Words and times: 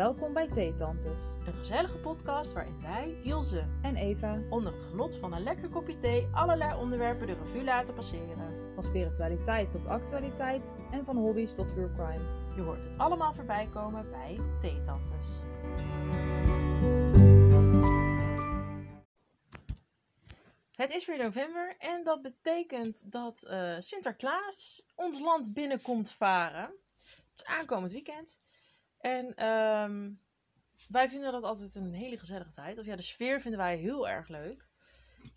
Welkom 0.00 0.32
bij 0.32 0.48
Theetantes 0.48 1.20
Een 1.46 1.54
gezellige 1.54 1.98
podcast 1.98 2.52
waarin 2.52 2.80
wij, 2.80 3.20
Ilse, 3.22 3.64
en 3.82 3.96
Eva 3.96 4.42
onder 4.50 4.72
het 4.72 4.82
genot 4.82 5.16
van 5.16 5.32
een 5.32 5.42
lekker 5.42 5.68
kopje 5.68 5.98
thee 5.98 6.28
allerlei 6.32 6.80
onderwerpen 6.80 7.26
de 7.26 7.32
revue 7.32 7.64
laten 7.64 7.94
passeren. 7.94 8.74
van 8.74 8.84
spiritualiteit 8.84 9.72
tot 9.72 9.86
actualiteit 9.86 10.62
en 10.92 11.04
van 11.04 11.16
hobby's 11.16 11.54
tot 11.54 11.68
true 11.68 11.92
crime. 11.94 12.54
Je 12.56 12.60
hoort 12.62 12.84
het 12.84 12.98
allemaal 12.98 13.34
voorbij 13.34 13.68
komen 13.72 14.10
bij 14.10 14.38
Theetantes. 14.60 15.26
Het 20.74 20.94
is 20.94 21.06
weer 21.06 21.18
november 21.18 21.76
en 21.78 22.04
dat 22.04 22.22
betekent 22.22 23.12
dat 23.12 23.42
eh, 23.42 23.76
Sinterklaas 23.78 24.86
ons 24.94 25.20
land 25.20 25.54
binnenkomt 25.54 26.12
varen. 26.12 26.70
Het 27.00 27.34
is 27.34 27.44
aankomend 27.44 27.92
weekend. 27.92 28.40
En 29.00 29.34
ehm, 29.34 30.12
wij 30.88 31.08
vinden 31.08 31.32
dat 31.32 31.42
altijd 31.42 31.74
een 31.74 31.92
hele 31.92 32.16
gezellige 32.16 32.50
tijd. 32.50 32.78
Of 32.78 32.86
ja, 32.86 32.96
de 32.96 33.02
sfeer 33.02 33.40
vinden 33.40 33.60
wij 33.60 33.76
heel 33.76 34.08
erg 34.08 34.28
leuk. 34.28 34.68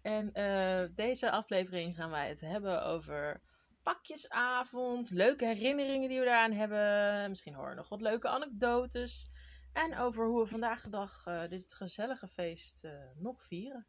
En 0.02 0.34
eh, 0.34 0.96
deze 0.96 1.32
aflevering 1.32 1.96
gaan 1.96 2.10
wij 2.10 2.28
het 2.28 2.42
hebben 2.42 2.84
over 2.84 3.42
pakjesavond, 3.84 5.10
leuke 5.10 5.46
herinneringen 5.46 6.10
die 6.10 6.20
we 6.20 6.26
daaraan 6.26 6.52
hebben. 6.52 7.30
Misschien 7.30 7.54
horen 7.54 7.70
we 7.70 7.76
nog 7.76 7.90
wat 7.90 8.02
leuke 8.02 8.28
anekdotes. 8.28 9.32
En 9.74 9.98
over 9.98 10.28
hoe 10.28 10.42
we 10.42 10.50
vandaag 10.50 10.82
de 10.82 10.90
dag 10.90 11.26
eh, 11.26 11.48
dit 11.50 11.74
gezellige 11.74 12.28
feest 12.28 12.84
eh, 12.84 12.92
nog 13.16 13.44
vieren. 13.44 13.88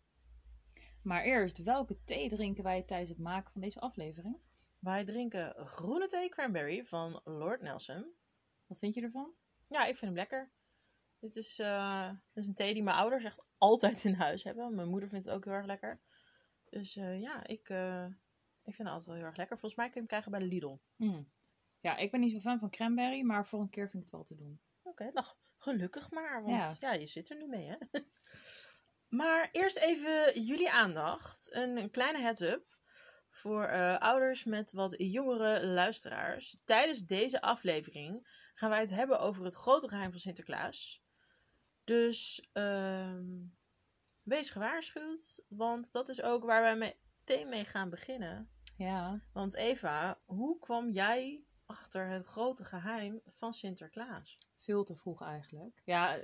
Maar 1.02 1.22
eerst, 1.22 1.62
welke 1.62 2.04
thee 2.04 2.28
drinken 2.28 2.64
wij 2.64 2.82
tijdens 2.82 3.10
het 3.10 3.18
maken 3.18 3.52
van 3.52 3.60
deze 3.60 3.80
aflevering? 3.80 4.40
Wij 4.78 5.04
drinken 5.04 5.66
groene 5.66 6.06
thee 6.06 6.28
cranberry 6.28 6.84
van 6.84 7.20
Lord 7.24 7.62
Nelson. 7.62 8.14
Wat 8.66 8.78
vind 8.78 8.94
je 8.94 9.00
ervan? 9.00 9.34
Ja, 9.74 9.80
ik 9.80 9.96
vind 9.96 10.00
hem 10.00 10.14
lekker. 10.14 10.50
Dit 11.18 11.36
is, 11.36 11.58
eh, 11.58 12.08
dit 12.08 12.42
is 12.42 12.46
een 12.46 12.54
thee 12.54 12.74
die 12.74 12.82
mijn 12.82 12.96
ouders 12.96 13.24
echt 13.24 13.44
altijd 13.58 14.04
in 14.04 14.14
huis 14.14 14.44
hebben. 14.44 14.74
Mijn 14.74 14.88
moeder 14.88 15.08
vindt 15.08 15.26
het 15.26 15.34
ook 15.34 15.44
heel 15.44 15.52
erg 15.52 15.66
lekker. 15.66 16.00
Dus 16.64 16.96
eh, 16.96 17.20
ja, 17.20 17.46
ik, 17.46 17.68
eh, 17.68 18.04
ik 18.62 18.74
vind 18.74 18.78
het 18.78 18.86
altijd 18.88 19.06
wel 19.06 19.16
heel 19.16 19.24
erg 19.24 19.36
lekker. 19.36 19.58
Volgens 19.58 19.80
mij 19.80 19.90
kun 19.90 19.94
je 19.94 20.00
hem 20.00 20.08
krijgen 20.08 20.30
bij 20.30 20.40
de 20.40 20.46
Lidl. 20.46 20.76
Hmm. 20.96 21.32
Ja, 21.80 21.96
ik 21.96 22.10
ben 22.10 22.20
niet 22.20 22.32
zo 22.32 22.38
fan 22.38 22.58
van 22.58 22.70
cranberry, 22.70 23.22
maar 23.22 23.46
voor 23.46 23.60
een 23.60 23.70
keer 23.70 23.90
vind 23.90 24.02
ik 24.02 24.10
het 24.10 24.10
wel 24.10 24.22
te 24.22 24.34
doen. 24.34 24.60
Oké, 24.82 25.10
nou 25.12 25.26
gelukkig 25.56 26.10
maar, 26.10 26.42
want 26.42 26.56
Ja. 26.56 26.92
ja. 26.92 26.92
je 27.00 27.06
zit 27.06 27.30
er 27.30 27.36
nu 27.36 27.46
mee 27.46 27.66
hè. 27.66 27.76
maar 29.18 29.48
eerst 29.52 29.76
even 29.76 30.42
jullie 30.44 30.70
aandacht. 30.70 31.54
Een, 31.54 31.76
een 31.76 31.90
kleine 31.90 32.18
heads-up 32.18 32.78
voor 33.28 33.98
ouders 33.98 34.44
met 34.44 34.72
wat 34.72 34.94
jongere 34.98 35.66
luisteraars. 35.66 36.56
Tijdens 36.64 37.00
deze 37.00 37.40
aflevering 37.40 38.26
gaan 38.54 38.70
wij 38.70 38.80
het 38.80 38.90
hebben 38.90 39.20
over 39.20 39.44
het 39.44 39.54
grote 39.54 39.88
geheim 39.88 40.10
van 40.10 40.20
Sinterklaas. 40.20 41.02
Dus 41.84 42.48
ehm, 42.52 43.26
wees 44.22 44.50
gewaarschuwd, 44.50 45.44
want 45.48 45.92
dat 45.92 46.08
is 46.08 46.22
ook 46.22 46.44
waar 46.44 46.62
wij 46.62 46.76
meteen 46.76 47.48
mee 47.48 47.64
gaan 47.64 47.90
beginnen. 47.90 48.48
Ja. 48.76 49.20
Want 49.32 49.54
Eva, 49.54 50.20
hoe 50.24 50.58
kwam 50.58 50.90
jij 50.90 51.44
achter 51.66 52.08
het 52.08 52.26
grote 52.26 52.64
geheim 52.64 53.20
van 53.26 53.54
Sinterklaas? 53.54 54.34
Veel 54.58 54.84
te 54.84 54.96
vroeg 54.96 55.22
eigenlijk. 55.22 55.82
Ja, 55.84 56.18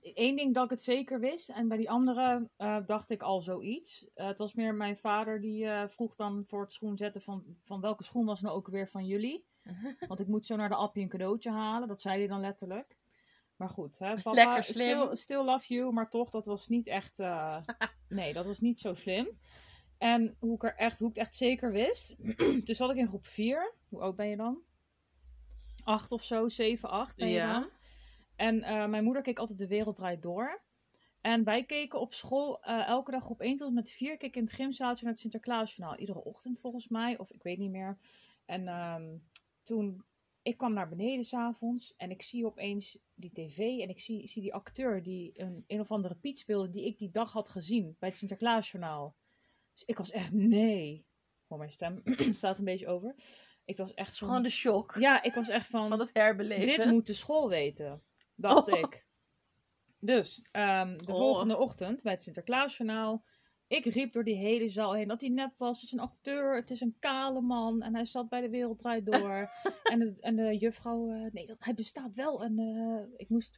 één 0.00 0.36
ding 0.36 0.54
dat 0.54 0.64
ik 0.64 0.70
het 0.70 0.82
zeker 0.82 1.20
wist. 1.20 1.48
En 1.48 1.68
bij 1.68 1.76
die 1.76 1.90
andere 1.90 2.50
eh, 2.56 2.86
dacht 2.86 3.10
ik 3.10 3.22
al 3.22 3.40
zoiets. 3.40 4.06
Eh, 4.14 4.26
het 4.26 4.38
was 4.38 4.54
meer 4.54 4.74
mijn 4.74 4.96
vader 4.96 5.40
die 5.40 5.66
eh, 5.66 5.88
vroeg 5.88 6.14
dan 6.14 6.44
voor 6.46 6.60
het 6.60 6.72
schoen 6.72 6.96
zetten 6.96 7.22
van, 7.22 7.56
van 7.62 7.80
welke 7.80 8.04
schoen 8.04 8.26
was 8.26 8.40
nou 8.40 8.54
ook 8.54 8.68
weer 8.68 8.88
van 8.88 9.06
jullie. 9.06 9.46
Want 10.08 10.20
ik 10.20 10.26
moet 10.26 10.46
zo 10.46 10.56
naar 10.56 10.68
de 10.68 10.74
appie 10.74 11.02
een 11.02 11.08
cadeautje 11.08 11.50
halen. 11.50 11.88
Dat 11.88 12.00
zei 12.00 12.18
hij 12.18 12.26
dan 12.26 12.40
letterlijk. 12.40 12.96
Maar 13.56 13.70
goed, 13.70 13.98
hè, 13.98 14.14
papa. 14.22 14.62
Still, 14.62 15.14
still 15.16 15.44
love 15.44 15.74
you. 15.74 15.92
Maar 15.92 16.10
toch, 16.10 16.30
dat 16.30 16.46
was 16.46 16.68
niet 16.68 16.86
echt... 16.86 17.18
eh, 17.18 17.56
nee, 18.08 18.32
dat 18.32 18.46
was 18.46 18.60
niet 18.60 18.78
zo 18.80 18.94
slim. 18.94 19.38
En 19.98 20.36
hoe 20.38 20.54
ik, 20.54 20.62
er 20.64 20.74
echt, 20.74 20.98
hoe 20.98 21.08
ik 21.08 21.14
het 21.14 21.24
echt 21.24 21.34
zeker 21.34 21.72
wist. 21.72 22.14
toen 22.64 22.74
zat 22.74 22.90
ik 22.90 22.96
in 22.96 23.08
groep 23.08 23.26
4. 23.26 23.74
Hoe 23.88 24.00
oud 24.00 24.16
ben 24.16 24.28
je 24.28 24.36
dan? 24.36 24.58
8 25.84 26.12
of 26.12 26.22
zo, 26.22 26.48
7, 26.48 26.88
8 26.90 27.16
ben 27.16 27.28
je 27.28 27.34
Ja. 27.34 27.52
dan. 27.52 27.70
En 28.36 28.62
eh, 28.62 28.86
mijn 28.86 29.04
moeder 29.04 29.22
keek 29.22 29.38
altijd 29.38 29.58
De 29.58 29.66
Wereld 29.66 29.96
Draait 29.96 30.22
Door. 30.22 30.62
En 31.20 31.44
wij 31.44 31.64
keken 31.64 32.00
op 32.00 32.14
school 32.14 32.62
eh, 32.62 32.86
elke 32.86 33.10
dag 33.10 33.22
groep 33.24 33.40
1 33.40 33.56
tot 33.56 33.72
met 33.72 33.90
4 33.90 34.16
keek 34.16 34.36
in 34.36 34.42
het 34.42 34.52
gymzaaltje 34.52 35.02
naar 35.04 35.12
het 35.12 35.22
Sinterklaasjournaal. 35.22 35.98
Iedere 35.98 36.24
ochtend 36.24 36.60
volgens 36.60 36.88
mij, 36.88 37.18
of 37.18 37.30
ik 37.30 37.42
weet 37.42 37.58
niet 37.58 37.70
meer. 37.70 37.98
En 38.44 38.68
ehm, 38.68 39.16
toen, 39.66 40.04
ik 40.42 40.56
kwam 40.56 40.72
naar 40.72 40.88
beneden 40.88 41.24
s'avonds 41.24 41.94
en 41.96 42.10
ik 42.10 42.22
zie 42.22 42.46
opeens 42.46 42.98
die 43.14 43.32
tv 43.32 43.58
en 43.58 43.88
ik 43.88 44.00
zie, 44.00 44.28
zie 44.28 44.42
die 44.42 44.54
acteur 44.54 45.02
die 45.02 45.40
een, 45.40 45.64
een 45.66 45.80
of 45.80 45.90
andere 45.90 46.14
Piet 46.14 46.38
speelde 46.38 46.70
die 46.70 46.84
ik 46.86 46.98
die 46.98 47.10
dag 47.10 47.32
had 47.32 47.48
gezien 47.48 47.96
bij 47.98 48.08
het 48.08 48.18
Sinterklaasjournaal. 48.18 49.16
Dus 49.72 49.82
ik 49.84 49.96
was 49.98 50.10
echt, 50.10 50.32
nee. 50.32 51.06
Hoor 51.46 51.58
mijn 51.58 51.70
stem 51.70 52.02
staat 52.34 52.58
een 52.58 52.64
beetje 52.64 52.88
over. 52.88 53.14
Ik 53.64 53.76
was 53.76 53.94
echt. 53.94 54.16
Gewoon 54.16 54.42
de 54.42 54.50
shock 54.50 54.96
Ja, 54.98 55.22
ik 55.22 55.34
was 55.34 55.48
echt 55.48 55.66
van... 55.66 55.88
van 55.88 56.00
het 56.00 56.10
herbeleven. 56.12 56.66
Dit 56.66 56.86
moet 56.86 57.06
de 57.06 57.12
school 57.12 57.48
weten, 57.48 58.02
dacht 58.34 58.72
Oh. 58.72 58.78
ik. 58.78 59.06
Dus 59.98 60.42
ehm, 60.50 60.96
de 60.96 61.12
Oh. 61.12 61.18
volgende 61.18 61.56
ochtend 61.56 62.02
bij 62.02 62.12
het 62.12 62.22
Sinterklaasjournaal. 62.22 63.24
Ik 63.68 63.84
riep 63.84 64.12
door 64.12 64.24
die 64.24 64.36
hele 64.36 64.68
zaal 64.68 64.94
heen 64.94 65.08
dat 65.08 65.20
hij 65.20 65.30
nep 65.30 65.52
was. 65.58 65.80
Het 65.80 65.84
is 65.84 65.92
een 65.92 66.00
acteur, 66.00 66.56
het 66.56 66.70
is 66.70 66.80
een 66.80 66.96
kale 66.98 67.40
man. 67.40 67.82
En 67.82 67.94
hij 67.94 68.04
zat 68.04 68.28
bij 68.28 68.40
de 68.40 68.50
Wereld 68.50 68.78
Draait 68.78 69.06
Door. 69.06 69.50
en, 69.92 69.98
de, 69.98 70.16
en 70.20 70.36
de 70.36 70.56
juffrouw, 70.58 71.10
eh, 71.10 71.32
nee, 71.32 71.46
dat, 71.46 71.56
hij 71.60 71.74
bestaat 71.74 72.14
wel. 72.14 72.42
En 72.42 72.58
eh, 72.58 73.20
ik 73.20 73.28
moest, 73.28 73.56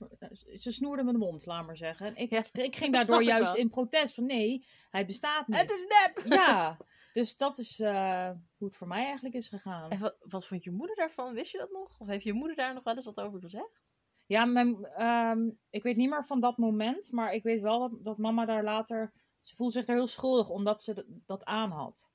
ze 0.58 0.70
snoerde 0.70 1.04
de 1.04 1.18
mond, 1.18 1.46
laat 1.46 1.66
maar 1.66 1.76
zeggen. 1.76 2.06
En 2.06 2.16
ik, 2.16 2.30
Ja, 2.30 2.44
ik 2.52 2.76
ging 2.76 2.92
daardoor 2.92 3.22
juist 3.22 3.52
wel. 3.52 3.60
in 3.60 3.70
protest 3.70 4.14
van 4.14 4.26
nee, 4.26 4.64
hij 4.90 5.06
bestaat 5.06 5.48
niet. 5.48 5.60
Het 5.60 5.70
is 5.70 5.86
nep! 5.86 6.26
Ja, 6.38 6.76
dus 7.12 7.36
dat 7.36 7.58
is 7.58 7.80
eh, 7.80 8.30
hoe 8.56 8.68
het 8.68 8.76
voor 8.76 8.88
mij 8.88 9.04
eigenlijk 9.04 9.34
is 9.34 9.48
gegaan. 9.48 9.90
En 9.90 9.98
wat, 9.98 10.16
wat 10.20 10.46
vond 10.46 10.64
je 10.64 10.70
moeder 10.70 10.96
daarvan? 10.96 11.34
Wist 11.34 11.52
je 11.52 11.58
dat 11.58 11.70
nog? 11.70 11.98
Of 11.98 12.06
heeft 12.06 12.24
je 12.24 12.32
moeder 12.32 12.56
daar 12.56 12.74
nog 12.74 12.84
wel 12.84 12.94
eens 12.94 13.04
wat 13.04 13.20
over 13.20 13.40
gezegd? 13.40 13.80
Ja, 14.26 14.44
mijn, 14.44 14.84
ehm, 14.84 15.50
ik 15.70 15.82
weet 15.82 15.96
niet 15.96 16.10
meer 16.10 16.26
van 16.26 16.40
dat 16.40 16.56
moment, 16.56 17.12
maar 17.12 17.32
ik 17.34 17.42
weet 17.42 17.60
wel 17.60 17.78
dat, 17.78 18.04
dat 18.04 18.18
mama 18.18 18.44
daar 18.44 18.64
later. 18.64 19.12
Ze 19.40 19.56
voelde 19.56 19.72
zich 19.72 19.86
er 19.88 19.94
heel 19.94 20.06
schuldig 20.06 20.48
omdat 20.48 20.82
ze 20.82 20.94
dat, 20.94 21.04
dat 21.26 21.44
aan 21.44 21.70
had. 21.70 22.12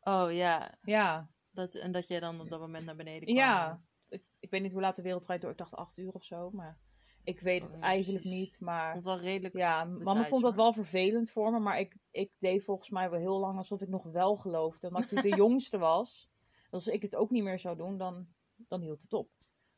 Oh 0.00 0.32
ja, 0.32 0.78
Ja, 0.82 1.30
dat, 1.50 1.74
en 1.74 1.92
dat 1.92 2.08
jij 2.08 2.20
dan 2.20 2.40
op 2.40 2.50
dat 2.50 2.60
moment 2.60 2.84
naar 2.84 2.96
beneden 2.96 3.22
kwam. 3.24 3.36
ja. 3.36 3.82
Ik, 4.08 4.22
ik 4.40 4.50
weet 4.50 4.62
niet 4.62 4.72
hoe 4.72 4.80
laat 4.80 4.96
de 4.96 5.02
wereld 5.02 5.22
draait 5.22 5.40
door. 5.40 5.50
Ik 5.50 5.56
dacht 5.58 5.74
acht 5.74 5.96
uur 5.98 6.12
of 6.12 6.24
zo, 6.24 6.50
maar 6.50 6.78
ik 7.24 7.40
weet 7.40 7.62
het 7.62 7.74
Oh, 7.74 7.82
eigenlijk 7.82 8.22
precies. 8.22 8.40
niet. 8.40 8.60
Maar 8.60 8.92
Vond 8.92 9.04
wel 9.04 9.20
redelijk. 9.20 9.56
ja, 9.56 9.84
mama 9.84 10.14
tijd, 10.14 10.26
vond 10.28 10.42
dat 10.42 10.54
wel 10.54 10.72
vervelend 10.72 11.30
voor 11.30 11.52
me, 11.52 11.58
maar 11.58 11.78
ik, 11.78 11.96
ik 12.10 12.32
deed 12.38 12.64
volgens 12.64 12.90
mij 12.90 13.10
wel 13.10 13.20
heel 13.20 13.38
lang 13.38 13.58
alsof 13.58 13.80
ik 13.80 13.88
nog 13.88 14.04
wel 14.04 14.36
geloofde. 14.36 14.86
Omdat 14.86 15.02
ik 15.04 15.10
natuurlijk 15.10 15.36
de 15.36 15.42
jongste 15.48 15.78
was. 15.78 16.30
Als 16.70 16.86
ik 16.86 17.02
het 17.02 17.16
ook 17.16 17.30
niet 17.30 17.42
meer 17.42 17.58
zou 17.58 17.76
doen, 17.76 17.98
dan, 17.98 18.28
dan 18.56 18.80
hield 18.80 19.02
het 19.02 19.12
op. 19.12 19.30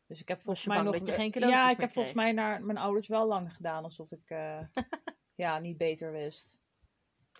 Dus 0.06 0.20
ik 0.20 0.28
heb 0.28 0.40
volgens 0.42 0.66
mij 0.66 0.82
nog. 0.82 1.06
je 1.06 1.12
geen 1.12 1.32
ja, 1.38 1.70
ik 1.70 1.80
heb 1.80 1.90
volgens 1.90 2.14
mij 2.14 2.32
naar 2.32 2.62
mijn 2.64 2.78
ouders 2.78 3.08
wel 3.08 3.26
lang 3.26 3.54
gedaan 3.54 3.84
alsof 3.84 4.10
ik 4.12 4.30
eh, 4.30 4.60
ja, 5.34 5.58
niet 5.58 5.76
beter 5.76 6.12
wist. 6.12 6.58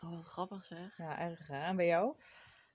Oh, 0.02 0.10
wat 0.10 0.24
grappig 0.24 0.64
zeg. 0.64 0.96
Ja, 0.96 1.18
erg 1.18 1.46
hè? 1.46 1.64
En 1.64 1.76
bij 1.76 1.86
jou? 1.86 2.16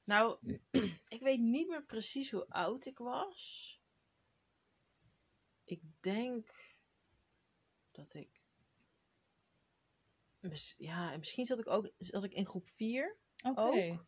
Nou, 0.04 0.40
ik 1.16 1.22
weet 1.22 1.40
niet 1.40 1.68
meer 1.68 1.86
precies 1.86 2.32
hoe 2.32 2.50
oud 2.50 2.86
ik 2.86 2.98
was. 2.98 3.74
Ik 5.64 5.82
denk 6.00 6.50
dat 7.92 8.14
ik. 8.14 8.44
Ja, 10.78 11.12
en 11.12 11.20
misschien 11.20 11.46
zat 11.46 11.60
ik 11.60 11.70
ook 11.70 11.92
zat 11.98 12.24
ik 12.24 12.34
in 12.34 12.46
groep 12.46 12.68
4. 12.68 13.18
Oké. 13.44 13.62
Ook? 13.62 14.06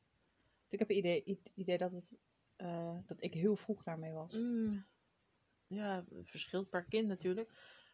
Ik 0.70 0.80
heb 0.80 0.88
het 0.88 0.98
idee, 0.98 1.22
het 1.26 1.52
idee 1.56 1.78
dat, 1.78 1.92
het, 1.92 2.18
eh, 2.56 2.98
dat 3.06 3.22
ik 3.22 3.34
heel 3.34 3.56
vroeg 3.56 3.84
daarmee 3.84 4.14
was. 4.14 4.34
Mm, 4.34 4.86
ja, 5.68 6.06
verschilt 6.24 6.70
per 6.70 6.86
kind 6.86 7.08
natuurlijk. 7.08 7.52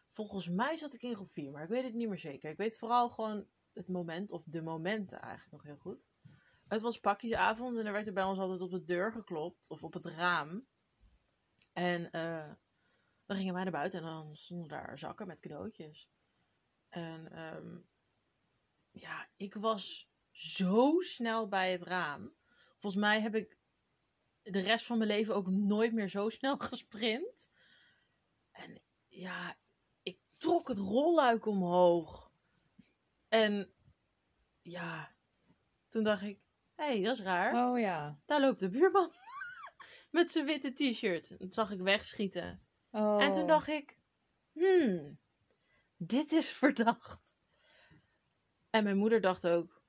Volgens 0.08 0.48
mij 0.48 0.76
zat 0.76 0.94
ik 0.94 1.02
in 1.02 1.14
groep 1.14 1.32
4, 1.32 1.50
maar 1.50 1.62
ik 1.62 1.68
weet 1.68 1.84
het 1.84 1.94
niet 1.94 2.08
meer 2.08 2.18
zeker. 2.18 2.50
Ik 2.50 2.56
weet 2.56 2.78
vooral 2.78 3.10
gewoon 3.10 3.48
het 3.74 3.88
moment, 3.88 4.30
of 4.30 4.42
de 4.44 4.62
momenten 4.62 5.20
eigenlijk 5.20 5.52
nog 5.52 5.62
heel 5.62 5.76
goed. 5.76 6.08
Het 6.68 6.80
was 6.80 7.00
pakjesavond 7.00 7.78
en 7.78 7.86
er 7.86 7.92
werd 7.92 8.06
er 8.06 8.12
bij 8.12 8.24
ons 8.24 8.38
altijd 8.38 8.60
op 8.60 8.70
de 8.70 8.84
deur 8.84 9.12
geklopt, 9.12 9.70
of 9.70 9.84
op 9.84 9.92
het 9.92 10.06
raam. 10.06 10.66
En 11.72 12.10
eh, 12.10 12.52
dan 13.26 13.36
gingen 13.36 13.54
wij 13.54 13.62
naar 13.62 13.72
buiten 13.72 14.00
en 14.00 14.06
dan 14.06 14.36
stonden 14.36 14.68
daar 14.68 14.98
zakken 14.98 15.26
met 15.26 15.40
cadeautjes. 15.40 16.08
En 16.88 17.32
ehm, 17.32 17.78
ja, 18.90 19.28
ik 19.36 19.54
was 19.54 20.10
zo 20.30 21.00
snel 21.00 21.48
bij 21.48 21.72
het 21.72 21.82
raam. 21.82 22.34
Volgens 22.78 23.02
mij 23.02 23.20
heb 23.20 23.34
ik 23.34 23.58
de 24.42 24.60
rest 24.60 24.86
van 24.86 24.98
mijn 24.98 25.10
leven 25.10 25.34
ook 25.34 25.48
nooit 25.48 25.92
meer 25.92 26.08
zo 26.08 26.28
snel 26.28 26.56
gesprint. 26.70 27.50
En 28.50 28.80
ja, 29.06 29.56
ik 30.02 30.18
trok 30.36 30.68
het 30.68 30.78
rolluik 30.78 31.46
omhoog. 31.46 32.32
En 33.34 33.74
ja, 34.62 35.14
toen 35.88 36.04
dacht 36.04 36.22
ik, 36.22 36.40
hé, 36.74 36.84
hey, 36.84 37.02
dat 37.02 37.18
is 37.18 37.24
raar. 37.24 37.70
Oh 37.70 37.78
ja. 37.78 38.20
Daar 38.24 38.40
loopt 38.40 38.60
de 38.60 38.68
buurman 38.68 39.12
met 40.10 40.30
zijn 40.30 40.46
witte 40.46 40.72
t-shirt. 40.72 41.38
Dat 41.38 41.54
zag 41.54 41.70
ik 41.70 41.80
wegschieten. 41.80 42.62
Oh. 42.90 43.22
En 43.22 43.32
toen 43.32 43.46
dacht 43.46 43.68
ik, 43.68 43.98
hmm, 44.52 45.18
dit 45.96 46.32
is 46.32 46.50
verdacht. 46.60 47.36
En 48.70 48.84
mijn 48.84 48.96
moeder 48.96 49.20
dacht 49.20 49.46
ook, 49.46 49.82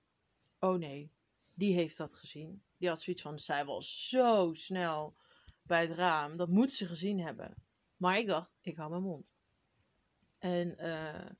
oh 0.59 0.77
nee, 0.77 1.11
die 1.53 1.73
heeft 1.73 1.97
dat 1.97 2.13
gezien. 2.13 2.63
Die 2.77 2.89
had 2.89 3.01
zoiets 3.01 3.21
van, 3.21 3.39
zij 3.39 3.65
was 3.65 4.09
zo 4.09 4.53
snel 4.53 5.15
bij 5.61 5.81
het 5.81 5.91
raam, 5.91 6.35
dat 6.35 6.49
moet 6.49 6.71
ze 6.71 6.85
gezien 6.85 7.19
hebben. 7.19 7.55
Maar 7.97 8.17
ik 8.17 8.25
dacht, 8.25 8.57
ik 8.61 8.77
hou 8.77 8.89
mijn 8.89 9.01
mond. 9.01 9.33
En 10.39 10.77
eh, 10.77 11.31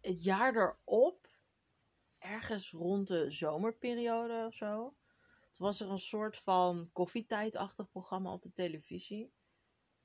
het 0.00 0.24
jaar 0.24 0.56
erop, 0.56 1.28
ergens 2.18 2.70
rond 2.70 3.08
de 3.08 3.30
zomerperiode 3.30 4.44
of 4.46 4.54
zo, 4.54 4.96
toen 5.52 5.66
was 5.66 5.80
er 5.80 5.90
een 5.90 5.98
soort 5.98 6.36
van 6.36 6.90
koffietijdachtig 6.92 7.90
programma 7.90 8.32
op 8.32 8.42
de 8.42 8.52
televisie. 8.52 9.32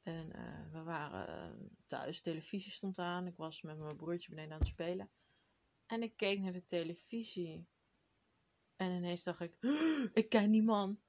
En 0.02 0.34
eh, 0.34 0.72
we 0.72 0.84
waren 0.84 1.56
uh, 1.60 1.70
thuis, 1.86 2.22
televisie 2.22 2.72
stond 2.72 3.00
aan. 3.00 3.28
Ik 3.28 3.36
was 3.36 3.62
met 3.62 3.78
mijn 3.78 3.96
broertje 3.96 4.30
beneden 4.30 4.54
aan 4.54 4.60
het 4.60 4.68
spelen. 4.68 5.10
En 5.86 6.04
ik 6.04 6.18
keek 6.18 6.40
naar 6.40 6.54
de 6.54 6.66
televisie. 6.66 7.68
En 8.75 8.92
ineens 8.92 9.24
dacht 9.24 9.40
ik, 9.40 9.54
ik 10.14 10.30
ken 10.30 10.52
die 10.52 10.64
man. 10.64 11.00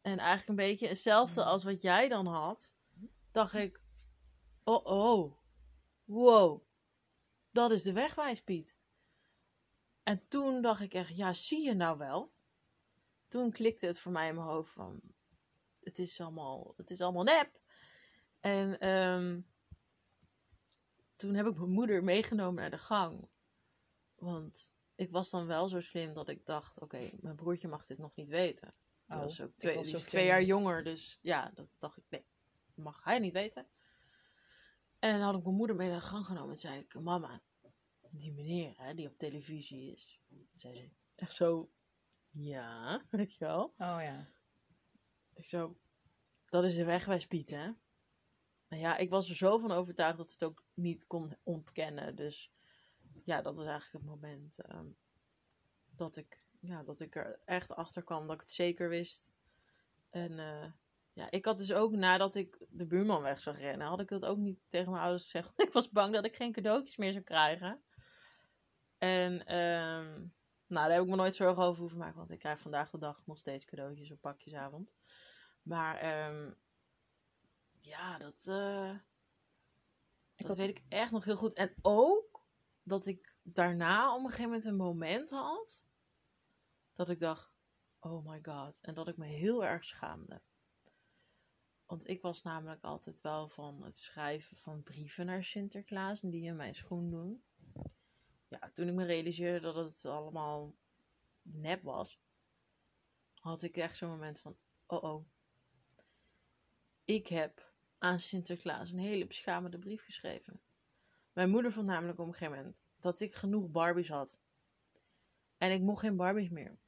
En 0.00 0.18
eigenlijk 0.18 0.48
een 0.48 0.66
beetje 0.68 0.88
hetzelfde 0.88 1.44
als 1.44 1.64
wat 1.64 1.82
jij 1.82 2.08
dan 2.08 2.26
had. 2.26 2.74
Dacht 3.32 3.54
ik, 3.54 3.82
oh 4.64 4.84
oh, 4.84 5.36
wow, 6.04 6.62
dat 7.50 7.70
is 7.70 7.82
de 7.82 7.92
wegwijs 7.92 8.42
Piet. 8.42 8.76
En 10.02 10.28
toen 10.28 10.62
dacht 10.62 10.80
ik 10.80 10.94
echt, 10.94 11.16
ja, 11.16 11.32
zie 11.32 11.64
je 11.64 11.74
nou 11.74 11.98
wel? 11.98 12.32
Toen 13.28 13.50
klikte 13.50 13.86
het 13.86 13.98
voor 13.98 14.12
mij 14.12 14.28
in 14.28 14.34
mijn 14.34 14.46
hoofd 14.46 14.72
van, 14.72 15.00
het 15.80 15.98
is 15.98 16.20
allemaal, 16.20 16.74
het 16.76 16.90
is 16.90 17.00
allemaal 17.00 17.22
nep. 17.22 17.60
En 18.40 18.88
um, 18.88 19.46
toen 21.16 21.34
heb 21.34 21.46
ik 21.46 21.56
mijn 21.56 21.70
moeder 21.70 22.04
meegenomen 22.04 22.60
naar 22.60 22.70
de 22.70 22.78
gang. 22.78 23.28
Want 24.14 24.72
ik 24.94 25.10
was 25.10 25.30
dan 25.30 25.46
wel 25.46 25.68
zo 25.68 25.80
slim 25.80 26.12
dat 26.12 26.28
ik 26.28 26.46
dacht, 26.46 26.80
oké, 26.80 27.10
mijn 27.20 27.36
broertje 27.36 27.68
mag 27.68 27.86
dit 27.86 27.98
nog 27.98 28.14
niet 28.14 28.28
weten. 28.28 28.74
Oh, 29.08 29.18
was 29.18 29.40
ook 29.40 29.52
twee, 29.56 29.74
was 29.74 29.86
die 29.86 29.94
is 29.94 30.02
twee 30.02 30.26
jaar 30.26 30.42
jonger, 30.42 30.84
dus 30.84 31.18
ja, 31.20 31.50
dat 31.54 31.68
dacht 31.78 31.96
ik, 31.96 32.04
nee, 32.08 32.26
mag 32.74 33.04
hij 33.04 33.18
niet 33.18 33.32
weten. 33.32 33.68
En 35.00 35.12
dan 35.12 35.20
had 35.20 35.36
ik 35.36 35.44
mijn 35.44 35.56
moeder 35.56 35.76
mee 35.76 35.88
naar 35.88 36.00
de 36.00 36.06
gang 36.06 36.26
genomen 36.26 36.50
en 36.50 36.58
zei 36.58 36.78
ik, 36.78 37.00
mama, 37.00 37.42
die 38.10 38.32
meneer 38.32 38.74
hè, 38.76 38.94
die 38.94 39.08
op 39.08 39.18
televisie 39.18 39.92
is. 39.92 40.20
Zei 40.54 40.74
ze, 40.76 40.90
echt 41.14 41.34
zo, 41.34 41.70
ja, 42.30 43.02
weet 43.10 43.34
je 43.34 43.44
wel. 43.44 43.64
Oh 43.64 43.98
ja. 44.02 44.28
Ik 45.34 45.46
zo, 45.46 45.78
dat 46.46 46.64
is 46.64 46.74
de 46.74 46.84
wegwijs 46.84 47.26
Piet, 47.26 47.50
hè. 47.50 47.72
Nou 48.68 48.82
ja, 48.82 48.96
ik 48.96 49.10
was 49.10 49.28
er 49.28 49.36
zo 49.36 49.58
van 49.58 49.70
overtuigd 49.70 50.16
dat 50.16 50.26
ze 50.26 50.32
het 50.32 50.44
ook 50.44 50.64
niet 50.74 51.06
kon 51.06 51.36
ontkennen. 51.42 52.16
Dus 52.16 52.52
ja, 53.24 53.42
dat 53.42 53.56
was 53.56 53.66
eigenlijk 53.66 54.04
het 54.04 54.14
moment 54.14 54.58
um, 54.72 54.96
dat, 55.90 56.16
ik, 56.16 56.44
ja, 56.60 56.82
dat 56.82 57.00
ik 57.00 57.16
er 57.16 57.40
echt 57.44 57.74
achter 57.74 58.04
kwam, 58.04 58.26
dat 58.26 58.34
ik 58.34 58.40
het 58.40 58.50
zeker 58.50 58.88
wist. 58.88 59.32
En 60.10 60.32
uh, 60.32 60.72
ja, 61.12 61.30
ik 61.30 61.44
had 61.44 61.58
dus 61.58 61.72
ook 61.72 61.92
nadat 61.92 62.34
ik 62.34 62.66
de 62.68 62.86
buurman 62.86 63.22
weg 63.22 63.40
zag 63.40 63.58
rennen, 63.58 63.86
had 63.86 64.00
ik 64.00 64.08
dat 64.08 64.24
ook 64.24 64.38
niet 64.38 64.60
tegen 64.68 64.90
mijn 64.90 65.02
ouders 65.02 65.22
gezegd. 65.22 65.52
ik 65.66 65.72
was 65.72 65.90
bang 65.90 66.14
dat 66.14 66.24
ik 66.24 66.36
geen 66.36 66.52
cadeautjes 66.52 66.96
meer 66.96 67.12
zou 67.12 67.24
krijgen. 67.24 67.82
En 68.98 69.56
um, 69.56 70.34
nou, 70.66 70.86
daar 70.86 70.90
heb 70.90 71.02
ik 71.02 71.08
me 71.08 71.16
nooit 71.16 71.34
zorgen 71.34 71.62
over 71.62 71.80
hoeven 71.80 71.98
maken, 71.98 72.18
want 72.18 72.30
ik 72.30 72.38
krijg 72.38 72.58
vandaag 72.58 72.90
de 72.90 72.98
dag 72.98 73.26
nog 73.26 73.38
steeds 73.38 73.64
cadeautjes 73.64 74.10
op 74.10 74.20
pakjesavond. 74.20 74.92
Maar 75.62 76.26
um, 76.28 76.56
ja, 77.80 78.18
dat, 78.18 78.46
uh, 78.48 78.96
dat 80.36 80.46
had... 80.46 80.56
weet 80.56 80.68
ik 80.68 80.84
echt 80.88 81.10
nog 81.10 81.24
heel 81.24 81.36
goed. 81.36 81.52
En 81.52 81.74
ook 81.82 82.44
dat 82.82 83.06
ik 83.06 83.34
daarna 83.42 84.14
op 84.14 84.22
een 84.22 84.30
gegeven 84.30 84.44
moment 84.44 84.64
een 84.64 84.76
moment 84.76 85.30
had 85.30 85.84
dat 86.92 87.08
ik 87.08 87.20
dacht, 87.20 87.52
oh 88.00 88.26
my 88.26 88.38
god. 88.42 88.80
En 88.80 88.94
dat 88.94 89.08
ik 89.08 89.16
me 89.16 89.26
heel 89.26 89.64
erg 89.64 89.84
schaamde. 89.84 90.42
Want 91.90 92.08
ik 92.08 92.22
was 92.22 92.42
namelijk 92.42 92.84
altijd 92.84 93.20
wel 93.20 93.48
van 93.48 93.82
het 93.82 93.96
schrijven 93.96 94.56
van 94.56 94.82
brieven 94.82 95.26
naar 95.26 95.44
Sinterklaas 95.44 96.22
en 96.22 96.30
die 96.30 96.46
in 96.46 96.56
mijn 96.56 96.74
schoen 96.74 97.10
doen. 97.10 97.42
Ja, 98.48 98.70
toen 98.72 98.88
ik 98.88 98.94
me 98.94 99.04
realiseerde 99.04 99.72
dat 99.72 99.74
het 99.74 100.04
allemaal 100.04 100.74
nep 101.42 101.82
was, 101.82 102.20
had 103.40 103.62
ik 103.62 103.76
echt 103.76 103.96
zo'n 103.96 104.08
moment 104.10 104.38
van, 104.38 104.56
oh 104.86 105.02
oh. 105.02 105.26
Ik 107.04 107.26
heb 107.26 107.72
aan 107.98 108.20
Sinterklaas 108.20 108.90
een 108.90 108.98
hele 108.98 109.26
beschamende 109.26 109.78
brief 109.78 110.04
geschreven. 110.04 110.60
Mijn 111.32 111.50
moeder 111.50 111.72
vond 111.72 111.86
namelijk 111.86 112.18
op 112.18 112.26
een 112.26 112.32
gegeven 112.32 112.56
moment 112.56 112.84
dat 112.98 113.20
ik 113.20 113.34
genoeg 113.34 113.70
Barbies 113.70 114.08
had. 114.08 114.38
En 115.58 115.72
ik 115.72 115.80
mocht 115.80 116.00
geen 116.00 116.16
Barbies 116.16 116.50
meer. 116.50 116.78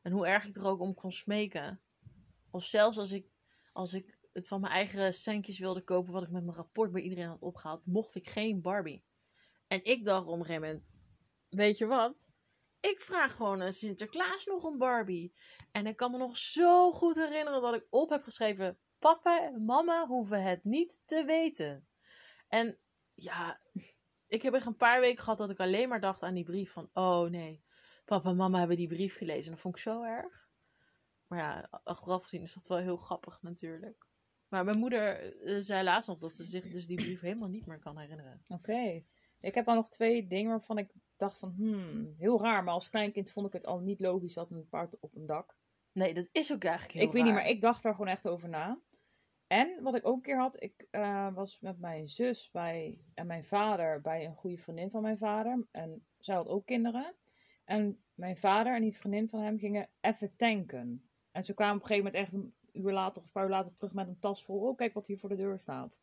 En 0.00 0.12
hoe 0.12 0.26
erg 0.26 0.46
ik 0.46 0.56
er 0.56 0.66
ook 0.66 0.80
om 0.80 0.94
kon 0.94 1.12
smeken. 1.12 1.80
Of 2.50 2.64
zelfs 2.64 2.98
als 2.98 3.12
ik, 3.12 3.30
als 3.72 3.92
ik 3.92 4.20
het 4.32 4.48
van 4.48 4.60
mijn 4.60 4.72
eigen 4.72 5.14
centjes 5.14 5.58
wilde 5.58 5.82
kopen, 5.82 6.12
wat 6.12 6.22
ik 6.22 6.30
met 6.30 6.44
mijn 6.44 6.56
rapport 6.56 6.92
bij 6.92 7.02
iedereen 7.02 7.26
had 7.26 7.40
opgehaald, 7.40 7.86
mocht 7.86 8.14
ik 8.14 8.28
geen 8.28 8.60
Barbie. 8.60 9.04
En 9.66 9.84
ik 9.84 10.04
dacht 10.04 10.26
op 10.26 10.38
een 10.38 10.44
gegeven 10.44 10.62
moment, 10.62 10.90
weet 11.48 11.78
je 11.78 11.86
wat? 11.86 12.14
Ik 12.80 13.00
vraag 13.00 13.36
gewoon 13.36 13.62
aan 13.62 13.72
Sinterklaas 13.72 14.44
nog 14.44 14.64
een 14.64 14.78
Barbie. 14.78 15.34
En 15.72 15.86
ik 15.86 15.96
kan 15.96 16.10
me 16.10 16.18
nog 16.18 16.36
zo 16.36 16.90
goed 16.90 17.16
herinneren 17.16 17.62
dat 17.62 17.74
ik 17.74 17.86
op 17.90 18.10
heb 18.10 18.22
geschreven, 18.22 18.78
papa 18.98 19.42
en 19.42 19.64
mama 19.64 20.06
hoeven 20.06 20.42
het 20.42 20.64
niet 20.64 21.00
te 21.04 21.24
weten. 21.24 21.88
En 22.48 22.78
ja, 23.14 23.60
ik 24.26 24.42
heb 24.42 24.54
echt 24.54 24.66
een 24.66 24.76
paar 24.76 25.00
weken 25.00 25.22
gehad 25.22 25.38
dat 25.38 25.50
ik 25.50 25.60
alleen 25.60 25.88
maar 25.88 26.00
dacht 26.00 26.22
aan 26.22 26.34
die 26.34 26.44
brief 26.44 26.72
van, 26.72 26.90
oh 26.92 27.30
nee, 27.30 27.64
papa 28.04 28.30
en 28.30 28.36
mama 28.36 28.58
hebben 28.58 28.76
die 28.76 28.88
brief 28.88 29.16
gelezen. 29.16 29.44
En 29.44 29.50
dat 29.50 29.60
vond 29.60 29.76
ik 29.76 29.82
zo 29.82 30.02
erg. 30.02 30.50
Maar 31.26 31.38
ja, 31.38 31.80
achteraf 31.84 32.22
gezien 32.22 32.42
is 32.42 32.54
dat 32.54 32.66
wel 32.66 32.78
heel 32.78 32.96
grappig 32.96 33.42
natuurlijk. 33.42 34.06
Maar 34.52 34.64
mijn 34.64 34.78
moeder 34.78 35.34
uh, 35.44 35.56
zei 35.60 35.84
laatst 35.84 36.08
nog 36.08 36.18
dat 36.18 36.34
ze 36.34 36.44
zich 36.44 36.68
dus 36.68 36.86
die 36.86 36.96
brief 36.96 37.20
helemaal 37.20 37.48
niet 37.48 37.66
meer 37.66 37.78
kan 37.78 37.98
herinneren. 37.98 38.42
Oké. 38.48 39.02
Ik 39.40 39.54
heb 39.54 39.64
dan 39.64 39.74
nog 39.74 39.88
twee 39.88 40.26
dingen 40.26 40.50
waarvan 40.50 40.78
ik 40.78 40.92
dacht 41.16 41.38
van, 41.38 41.54
hmm, 41.56 42.14
heel 42.18 42.42
raar. 42.42 42.64
Maar 42.64 42.74
als 42.74 42.88
kleinkind 42.88 43.32
vond 43.32 43.46
ik 43.46 43.52
het 43.52 43.66
al 43.66 43.80
niet 43.80 44.00
logisch 44.00 44.34
dat 44.34 44.50
een 44.50 44.68
paard 44.68 45.00
op 45.00 45.14
een 45.14 45.26
dak. 45.26 45.56
Nee, 45.92 46.14
dat 46.14 46.28
is 46.32 46.52
ook 46.52 46.64
eigenlijk 46.64 46.94
heel 46.94 47.06
Ik 47.06 47.12
weet 47.12 47.24
niet, 47.24 47.32
maar 47.32 47.48
ik 47.48 47.60
dacht 47.60 47.82
daar 47.82 47.92
gewoon 47.92 48.08
echt 48.08 48.28
over 48.28 48.48
na. 48.48 48.80
En 49.46 49.82
wat 49.82 49.94
ik 49.94 50.06
ook 50.06 50.16
een 50.16 50.22
keer 50.22 50.38
had, 50.38 50.62
ik 50.62 50.86
uh, 50.90 51.34
was 51.34 51.60
met 51.60 51.78
mijn 51.78 52.08
zus 52.08 52.50
bij, 52.50 53.00
en 53.14 53.26
mijn 53.26 53.44
vader 53.44 54.00
bij 54.00 54.24
een 54.24 54.34
goede 54.34 54.58
vriendin 54.58 54.90
van 54.90 55.02
mijn 55.02 55.18
vader. 55.18 55.66
En 55.70 56.06
zij 56.18 56.34
had 56.34 56.48
ook 56.48 56.66
kinderen. 56.66 57.14
En 57.64 58.02
mijn 58.14 58.36
vader 58.36 58.74
en 58.74 58.82
die 58.82 58.96
vriendin 58.96 59.28
van 59.28 59.40
hem 59.40 59.58
gingen 59.58 59.88
even 60.00 60.36
tanken. 60.36 61.10
En 61.30 61.44
ze 61.44 61.54
kwamen 61.54 61.76
op 61.76 61.80
een 61.82 61.86
gegeven 61.86 62.12
moment 62.12 62.24
echt 62.24 62.61
uur 62.72 62.92
later 62.92 63.20
of 63.20 63.26
een 63.26 63.32
paar 63.32 63.44
uur 63.44 63.50
later 63.50 63.74
terug 63.74 63.94
met 63.94 64.08
een 64.08 64.18
tas 64.18 64.44
vol. 64.44 64.60
Oh, 64.60 64.76
kijk 64.76 64.94
wat 64.94 65.06
hier 65.06 65.18
voor 65.18 65.28
de 65.28 65.36
deur 65.36 65.58
staat. 65.58 66.02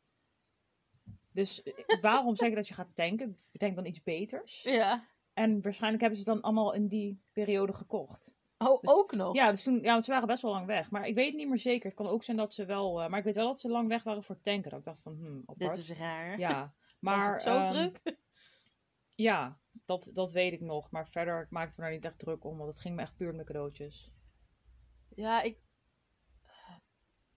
Dus 1.32 1.64
eh, 1.64 1.74
waarom 2.02 2.36
zeggen 2.36 2.56
dat 2.56 2.68
je 2.68 2.74
gaat 2.74 2.96
tanken? 2.96 3.38
Bedenk 3.52 3.76
dan 3.76 3.86
iets 3.86 4.04
beters. 4.04 4.62
Ja. 4.64 5.08
En 5.34 5.62
waarschijnlijk 5.62 6.02
hebben 6.02 6.20
ze 6.20 6.30
het 6.30 6.36
dan 6.36 6.44
allemaal 6.44 6.74
in 6.74 6.88
die 6.88 7.22
periode 7.32 7.74
gekocht. 7.74 8.38
Oh, 8.58 8.82
Dus- 8.82 8.92
ook 8.92 9.12
nog? 9.12 9.36
Ja, 9.36 9.52
dus 9.52 9.64
toen, 9.64 9.82
ja, 9.82 9.92
want 9.92 10.06
ze 10.06 10.12
waren 10.12 10.28
best 10.28 10.42
wel 10.42 10.52
lang 10.52 10.66
weg. 10.66 10.92
Maar 10.92 11.08
ik 11.08 11.16
weet 11.16 11.26
het 11.28 11.36
niet 11.36 11.48
meer 11.50 11.58
zeker. 11.58 11.86
Het 11.86 11.98
kan 11.98 12.08
ook 12.08 12.24
zijn 12.24 12.38
dat 12.38 12.54
ze 12.54 12.66
wel... 12.66 13.02
eh, 13.02 13.10
maar 13.10 13.20
ik 13.20 13.26
weet 13.26 13.36
wel 13.36 13.48
dat 13.48 13.60
ze 13.60 13.70
lang 13.70 13.88
weg 13.88 14.04
waren 14.04 14.24
voor 14.24 14.42
tanken. 14.42 14.70
Dat 14.70 14.80
ik 14.80 14.86
dacht 14.86 15.02
van, 15.02 15.16
hmm, 15.16 15.44
apart. 15.46 15.76
Dit 15.76 15.78
is 15.78 15.92
raar. 15.92 16.40
Ja, 16.40 16.62
Was 17.00 17.16
maar... 17.16 17.32
het 17.32 17.42
zo 17.42 17.58
ehm, 17.58 17.72
druk? 17.74 18.02
Ja, 19.16 19.60
dat, 19.86 20.10
dat 20.14 20.32
weet 20.32 20.54
ik 20.54 20.62
nog. 20.62 20.92
Maar 20.92 21.08
verder 21.08 21.42
ik 21.42 21.50
maakte 21.50 21.74
me 21.78 21.84
daar 21.84 21.94
niet 21.94 22.06
echt 22.06 22.20
druk 22.20 22.44
om. 22.44 22.58
Want 22.58 22.70
het 22.70 22.80
ging 22.80 22.96
me 22.96 23.02
echt 23.02 23.16
puur 23.16 23.32
om 23.32 23.38
de 23.38 23.44
cadeautjes. 23.44 24.12
Ja, 25.16 25.42
ik... 25.42 25.58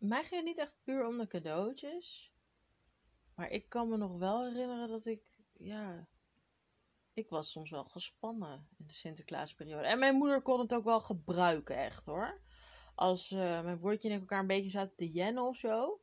Mij 0.02 0.24
ging 0.24 0.34
het 0.34 0.44
niet 0.44 0.58
echt 0.58 0.76
puur 0.82 1.06
om 1.06 1.18
de 1.18 1.26
cadeautjes. 1.26 2.32
Maar 3.34 3.50
ik 3.50 3.68
kan 3.68 3.88
me 3.88 3.96
nog 3.96 4.18
wel 4.18 4.44
herinneren 4.44 4.88
dat 4.88 5.06
ik... 5.06 5.22
Ja... 5.52 6.06
Ik 7.14 7.28
was 7.28 7.50
soms 7.50 7.70
wel 7.70 7.84
gespannen 7.84 8.68
in 8.78 8.86
de 8.86 8.94
Sinterklaasperiode. 8.94 9.86
En 9.86 9.98
mijn 9.98 10.14
moeder 10.14 10.42
kon 10.42 10.60
het 10.60 10.74
ook 10.74 10.84
wel 10.84 11.00
gebruiken, 11.00 11.76
echt 11.76 12.04
hoor. 12.04 12.40
Als 12.94 13.30
eh, 13.30 13.62
mijn 13.62 13.78
broertje 13.78 14.08
en 14.08 14.14
ik 14.14 14.20
elkaar 14.20 14.40
een 14.40 14.46
beetje 14.46 14.70
zaten 14.70 14.96
te 14.96 15.10
jennen 15.10 15.42
of 15.42 15.56
zo. 15.56 16.00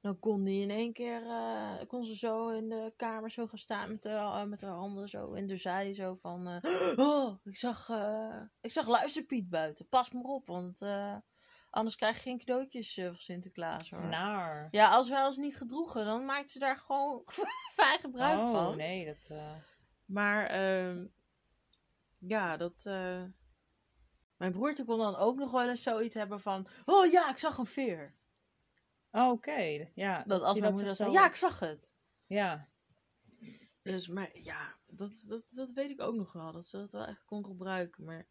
Dan 0.00 0.18
kon 0.18 0.44
die 0.44 0.62
in 0.62 0.70
één 0.70 0.92
keer... 0.92 1.22
eh, 1.26 1.86
kon 1.86 2.04
ze 2.04 2.16
zo 2.16 2.48
in 2.48 2.68
de 2.68 2.92
kamer 2.96 3.30
zo 3.30 3.46
gaan 3.46 3.58
staan 3.58 3.88
met 3.88 4.02
de, 4.02 4.08
eh, 4.08 4.44
met 4.44 4.60
de 4.60 4.66
handen 4.66 5.08
zo 5.08 5.32
in 5.32 5.46
de 5.46 5.56
zij. 5.56 5.94
Zo 5.94 6.14
van... 6.14 6.60
oh, 6.96 7.34
ik 7.44 7.56
zag, 7.56 7.90
ik 8.60 8.72
zag 8.72 8.88
luisterpiet 8.88 9.48
buiten. 9.48 9.88
Pas 9.88 10.10
maar 10.10 10.22
op, 10.22 10.46
want... 10.46 10.80
Anders 11.78 11.96
krijg 11.96 12.16
je 12.16 12.22
geen 12.22 12.38
cadeautjes 12.38 12.96
eh, 12.96 13.06
van 13.06 13.16
Sinterklaas 13.16 13.90
hoor. 13.90 14.06
Naar. 14.06 14.68
Ja, 14.70 14.90
als 14.90 15.08
wij 15.08 15.26
ons 15.26 15.36
niet 15.36 15.56
gedroegen, 15.56 16.04
dan 16.04 16.24
maakt 16.24 16.50
ze 16.50 16.58
daar 16.58 16.76
gewoon 16.76 17.22
fijn 17.78 18.00
gebruik 18.00 18.38
oh, 18.38 18.52
van. 18.52 18.76
nee, 18.76 19.06
dat... 19.06 19.26
eh, 19.30 19.54
Maar 20.04 20.46
ehm, 20.46 21.06
ja, 22.18 22.56
dat. 22.56 22.80
eh, 22.86 23.22
Mijn 24.36 24.52
broertje 24.52 24.84
kon 24.84 24.98
dan 24.98 25.16
ook 25.16 25.36
nog 25.38 25.50
wel 25.50 25.68
eens 25.68 25.82
zoiets 25.82 26.14
hebben 26.14 26.40
van. 26.40 26.66
Oh 26.84 27.06
ja, 27.10 27.30
ik 27.30 27.38
zag 27.38 27.58
een 27.58 27.66
veer. 27.66 28.14
Oh, 29.10 29.30
oké. 29.30 29.88
Ja, 29.94 30.22
Dat 30.26 30.42
als 30.42 30.58
mijn 30.60 30.72
moeder 30.72 30.94
zei: 30.94 31.10
Ja, 31.12 31.26
ik 31.26 31.34
zag 31.34 31.58
het. 31.58 31.94
Ja. 32.26 32.68
Dus, 33.82 34.08
maar 34.08 34.30
ja, 34.32 34.76
dat, 34.86 35.24
dat, 35.28 35.42
dat 35.50 35.72
weet 35.72 35.90
ik 35.90 36.00
ook 36.00 36.14
nog 36.14 36.32
wel. 36.32 36.52
Dat 36.52 36.66
ze 36.66 36.76
dat 36.76 36.92
wel 36.92 37.04
echt 37.06 37.24
kon 37.24 37.44
gebruiken. 37.44 38.04
Maar 38.04 38.26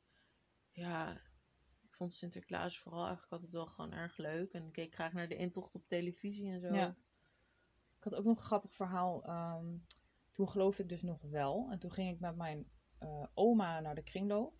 ja, 0.71 1.21
vond 1.97 2.13
Sinterklaas 2.13 2.79
vooral 2.79 3.03
eigenlijk 3.03 3.31
altijd 3.31 3.51
wel 3.51 3.65
gewoon 3.65 3.91
erg 3.91 4.17
leuk. 4.17 4.53
En 4.53 4.65
ik 4.65 4.71
keek 4.71 4.93
graag 4.93 5.13
naar 5.13 5.27
de 5.27 5.35
intocht 5.35 5.75
op 5.75 5.87
televisie 5.87 6.51
en 6.51 6.59
zo. 6.59 6.73
Ja. 6.73 6.87
Ik 7.97 8.03
had 8.03 8.15
ook 8.15 8.25
nog 8.25 8.37
een 8.37 8.43
grappig 8.43 8.73
verhaal. 8.73 9.23
ehm, 9.23 9.65
toen 10.31 10.49
geloofde 10.49 10.83
ik 10.83 10.89
dus 10.89 11.01
nog 11.01 11.21
wel. 11.21 11.67
En 11.71 11.79
toen 11.79 11.91
ging 11.91 12.13
ik 12.13 12.19
met 12.19 12.35
mijn 12.35 12.69
eh, 12.97 13.23
oma 13.33 13.79
naar 13.79 13.95
de 13.95 14.03
kringloop. 14.03 14.53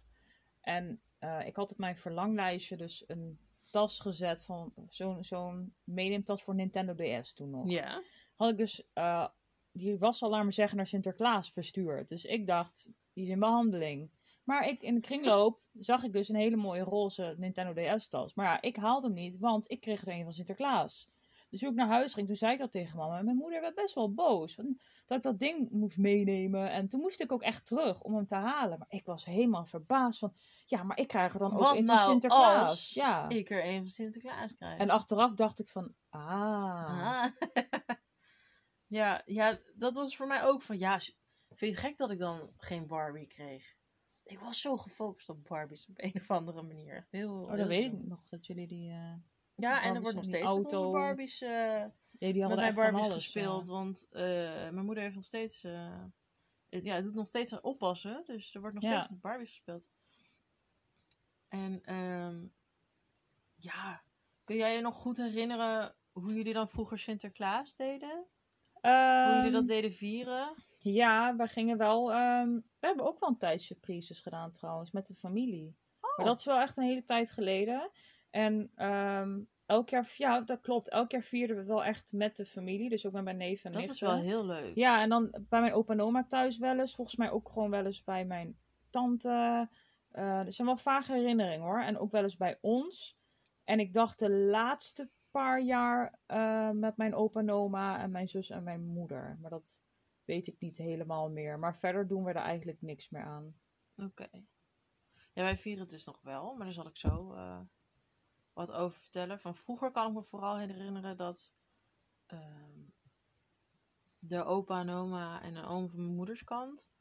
En 0.62 1.02
eh, 1.20 1.48
ik 1.48 1.56
had 1.56 1.72
op 1.72 1.78
mijn 1.78 1.96
verlanglijstje 1.96 2.78
dus 2.78 3.04
een 3.08 3.40
tas 3.70 4.00
gezet 4.00 4.44
van 4.44 4.74
zo'n 4.90 5.24
zo'n 5.24 5.74
meeneemtas 5.84 6.44
voor 6.44 6.56
Nintendo 6.56 6.94
DS 6.96 7.34
toen 7.34 7.50
nog. 7.50 7.70
Ja. 7.70 8.04
Had 8.36 8.50
ik 8.50 8.58
dus, 8.58 8.90
eh, 8.94 9.28
die 9.72 9.98
was 9.98 10.22
al, 10.22 10.30
laat 10.30 10.44
maar 10.44 10.52
zeggen, 10.52 10.78
naar 10.78 10.88
Sinterklaas 10.88 11.52
verstuurd. 11.52 12.08
Dus 12.08 12.26
ik 12.26 12.48
dacht, 12.48 12.90
die 13.14 13.24
is 13.24 13.30
in 13.30 13.40
behandeling. 13.40 14.12
Maar 14.48 14.68
ik, 14.68 14.82
in 14.82 14.96
de 14.96 15.02
kringloop 15.02 15.62
zag 15.74 16.04
ik 16.04 16.14
dus 16.14 16.30
een 16.30 16.36
hele 16.36 16.56
mooie 16.56 16.84
roze 16.84 17.36
Nintendo 17.38 17.74
DS-tas. 17.74 18.34
Maar 18.34 18.46
ja, 18.46 18.62
ik 18.62 18.76
haalde 18.76 19.08
hem 19.08 19.16
niet, 19.16 19.38
want 19.40 19.72
ik 19.72 19.82
kreeg 19.82 20.02
er 20.02 20.08
een 20.14 20.24
van 20.24 20.34
Sinterklaas. 20.34 21.10
Dus 21.50 21.60
toen 21.60 21.70
ik 21.70 21.76
naar 21.76 21.88
huis 21.88 22.14
ging, 22.14 22.28
toen 22.28 22.36
zei 22.36 22.54
ik 22.54 22.60
dat 22.60 22.72
tegen 22.72 22.98
mama. 22.98 23.18
En 23.18 23.26
mijn 23.26 23.38
moeder 23.38 23.62
werd 23.62 23.76
best 23.76 23.94
wel 23.94 24.14
boos. 24.14 24.56
Dat 25.06 25.18
ik 25.18 25.24
dat 25.24 25.40
ding 25.40 25.70
moest 25.72 25.98
meenemen. 25.98 26.72
En 26.72 26.88
toen 26.88 27.00
moest 27.00 27.22
ik 27.22 27.32
ook 27.32 27.42
echt 27.42 27.66
terug 27.66 28.02
om 28.02 28.16
hem 28.16 28.26
te 28.26 28.36
halen. 28.36 28.80
Maar 28.80 28.88
ik 28.90 29.06
was 29.06 29.26
helemaal 29.26 29.66
verbaasd 29.66 30.20
van... 30.20 30.34
Ja, 30.66 30.84
maar 30.84 30.98
ik 30.98 31.08
krijg 31.08 31.34
er 31.34 31.40
dan 31.40 31.54
ook 31.54 31.76
een 31.76 31.86
van 31.86 31.96
nou 31.96 32.10
Sinterklaas. 32.10 32.70
als 32.70 32.92
Ja. 32.94 33.30
ik 33.30 33.50
er 33.50 33.66
een 33.66 33.82
van 33.82 33.90
Sinterklaas 33.90 34.56
krijg? 34.56 34.80
En 34.80 34.90
achteraf 34.90 35.34
dacht 35.34 35.60
ik 35.60 35.70
van... 35.70 35.94
Ah. 36.10 37.24
Ah. 37.24 37.26
ja, 38.98 39.22
ja, 39.26 39.56
dat 39.76 39.96
was 39.96 40.16
voor 40.16 40.28
mij 40.28 40.44
ook 40.44 40.62
van... 40.62 40.78
Ja, 40.78 41.00
vind 41.00 41.60
je 41.60 41.66
het 41.66 41.80
gek 41.80 41.98
dat 41.98 42.12
ik 42.12 42.20
dan 42.20 42.52
geen 42.58 42.88
Barbie 42.88 43.28
kreeg? 43.28 43.77
Ik 44.28 44.40
was 44.40 44.62
zo 44.62 44.78
gefocust 44.78 45.30
op 45.30 45.44
Barbies 45.48 45.88
op 45.88 45.94
een 45.98 46.14
of 46.16 46.32
andere 46.32 46.62
manier. 46.62 46.96
Echt 46.96 47.12
heel, 47.12 47.34
Oh, 47.42 47.48
heel 47.48 47.58
dat 47.58 47.68
weet 47.68 47.94
ik 47.94 48.04
nog. 48.08 48.26
Dat 48.28 48.46
jullie 48.46 48.68
die... 48.68 48.90
eh, 48.92 49.14
Ja, 49.56 49.84
en 49.84 49.96
er 49.96 50.02
wordt 50.02 50.16
nog 50.16 50.26
steeds 50.26 50.46
met 50.54 50.54
onze. 50.74 50.92
Barbies... 50.92 51.42
eh, 51.42 51.50
ja, 51.50 51.90
die 52.20 52.28
met 52.34 52.42
hadden 52.42 52.58
mijn 52.58 52.68
echt 52.68 52.76
van 52.76 52.92
Barbies 52.92 53.10
alles, 53.10 53.24
gespeeld. 53.24 53.66
ja. 53.66 53.72
Want 53.72 54.08
eh, 54.10 54.22
mijn 54.70 54.86
moeder 54.86 55.04
heeft 55.04 55.16
nog 55.16 55.26
steeds... 55.26 55.62
het- 55.62 56.84
ja, 56.84 56.96
het 56.96 57.04
doet 57.04 57.14
nog 57.16 57.28
steeds 57.28 57.54
aan 57.54 57.64
oppassen. 57.64 58.22
Dus 58.26 58.54
er 58.54 58.60
wordt 58.62 58.76
nog 58.76 58.84
Ja. 58.84 58.92
steeds 58.94 59.10
met 59.10 59.22
Barbies 59.22 59.50
gespeeld. 59.50 59.88
En 61.48 61.84
ehm, 61.84 62.46
ja, 63.56 64.04
kun 64.44 64.56
jij 64.56 64.76
je 64.76 64.82
nog 64.82 64.96
goed 64.96 65.18
herinneren 65.18 65.96
hoe 66.12 66.34
jullie 66.34 66.54
dan 66.54 66.70
vroeger 66.70 67.00
Sinterklaas 67.00 67.76
deden? 67.76 68.26
Hoe 68.82 68.92
jullie 69.34 69.44
Ehm, 69.44 69.52
dat 69.52 69.68
deden 69.68 69.92
vieren? 69.94 70.54
Ja, 70.94 71.36
wij 71.36 71.48
gingen 71.48 71.78
wel. 71.78 72.12
ehm, 72.14 72.50
we 72.54 72.88
hebben 72.88 73.06
ook 73.06 73.20
wel 73.20 73.30
een 73.30 73.38
tijd 73.38 73.62
surprises 73.62 74.20
gedaan 74.22 74.52
trouwens, 74.52 74.92
met 74.92 75.08
de 75.08 75.14
familie. 75.16 75.76
Maar 76.02 76.12
Oh. 76.18 76.26
dat 76.26 76.40
is 76.40 76.46
wel 76.46 76.60
echt 76.60 76.78
een 76.78 76.84
hele 76.84 77.04
tijd 77.04 77.32
geleden. 77.32 77.92
En 78.30 78.72
ehm, 78.76 79.40
elk 79.66 79.90
jaar, 79.90 80.14
ja, 80.18 80.42
dat 80.42 80.62
klopt. 80.62 80.90
Elk 80.90 81.12
jaar 81.12 81.22
vierden 81.22 81.56
we 81.56 81.62
het 81.62 81.72
wel 81.72 81.84
echt 81.84 82.12
met 82.12 82.36
de 82.36 82.46
familie. 82.46 82.90
Dus 82.90 83.06
ook 83.06 83.14
met 83.14 83.24
mijn 83.24 83.38
neef 83.38 83.64
en 83.64 83.72
Dat 83.72 83.90
is 83.90 84.00
wel 84.00 84.18
heel 84.18 84.46
leuk. 84.46 84.76
Ja, 84.76 85.02
en 85.02 85.10
dan 85.10 85.36
bij 85.50 85.62
mijn 85.62 85.74
opa 85.74 85.94
en 85.94 86.02
oma 86.02 86.26
thuis 86.28 86.58
wel 86.58 86.80
eens. 86.80 86.96
Volgens 86.96 87.18
mij 87.18 87.32
ook 87.32 87.50
gewoon 87.52 87.70
wel 87.70 87.86
eens 87.86 88.04
bij 88.04 88.26
mijn 88.26 88.58
tante. 88.90 89.30
Eh 90.12 90.40
er 90.46 90.52
zijn 90.52 90.68
wel 90.68 90.78
vage 90.78 91.14
herinneringen 91.14 91.66
hoor. 91.66 91.82
En 91.82 91.98
ook 91.98 92.12
wel 92.12 92.24
eens 92.24 92.38
bij 92.38 92.58
ons. 92.62 93.18
En 93.64 93.80
ik 93.80 93.94
dacht 93.94 94.20
de 94.20 94.30
laatste 94.32 95.10
paar 95.32 95.62
jaar 95.62 96.20
eh, 96.26 96.70
met 96.72 96.98
mijn 96.98 97.16
opa 97.16 97.40
en 97.40 97.52
oma 97.52 98.00
en 98.00 98.12
mijn 98.12 98.28
zus 98.28 98.50
en 98.50 98.64
mijn 98.64 98.86
moeder. 98.86 99.38
Maar 99.42 99.50
dat 99.50 99.84
weet 100.28 100.48
ik 100.48 100.60
niet 100.60 100.78
helemaal 100.78 101.30
meer. 101.30 101.60
Maar 101.60 101.76
verder 101.76 102.08
doen 102.08 102.24
we 102.24 102.30
er 102.30 102.36
eigenlijk 102.36 102.82
niks 102.82 103.10
meer 103.10 103.24
aan. 103.24 103.56
Oké. 103.96 104.30
Ja, 105.34 105.44
wij 105.44 105.58
vieren 105.58 105.82
het 105.82 105.90
dus 105.90 106.06
nog 106.06 106.22
wel, 106.22 106.56
maar 106.56 106.66
daar 106.66 106.74
zal 106.74 106.88
ik 106.88 106.98
zo 106.98 107.34
eh, 107.34 107.62
wat 108.54 108.72
over 108.72 109.00
vertellen. 109.00 109.40
Van 109.40 109.56
vroeger 109.56 109.92
kan 109.92 110.08
ik 110.08 110.14
me 110.14 110.24
vooral 110.24 110.58
herinneren 110.58 111.18
dat 111.18 111.54
ehm, 112.26 112.80
de 114.20 114.44
opa 114.44 114.80
en 114.80 114.90
oma 114.90 115.42
en 115.42 115.56
een 115.56 115.66
oom 115.66 115.90
van 115.90 116.00
mijn 116.00 116.16
moeders 116.16 116.44
kant 116.44 116.94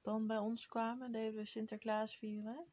dan 0.00 0.26
bij 0.26 0.38
ons 0.38 0.66
kwamen, 0.66 1.12
deden 1.12 1.34
we 1.34 1.44
Sinterklaas 1.44 2.16
vieren. 2.16 2.66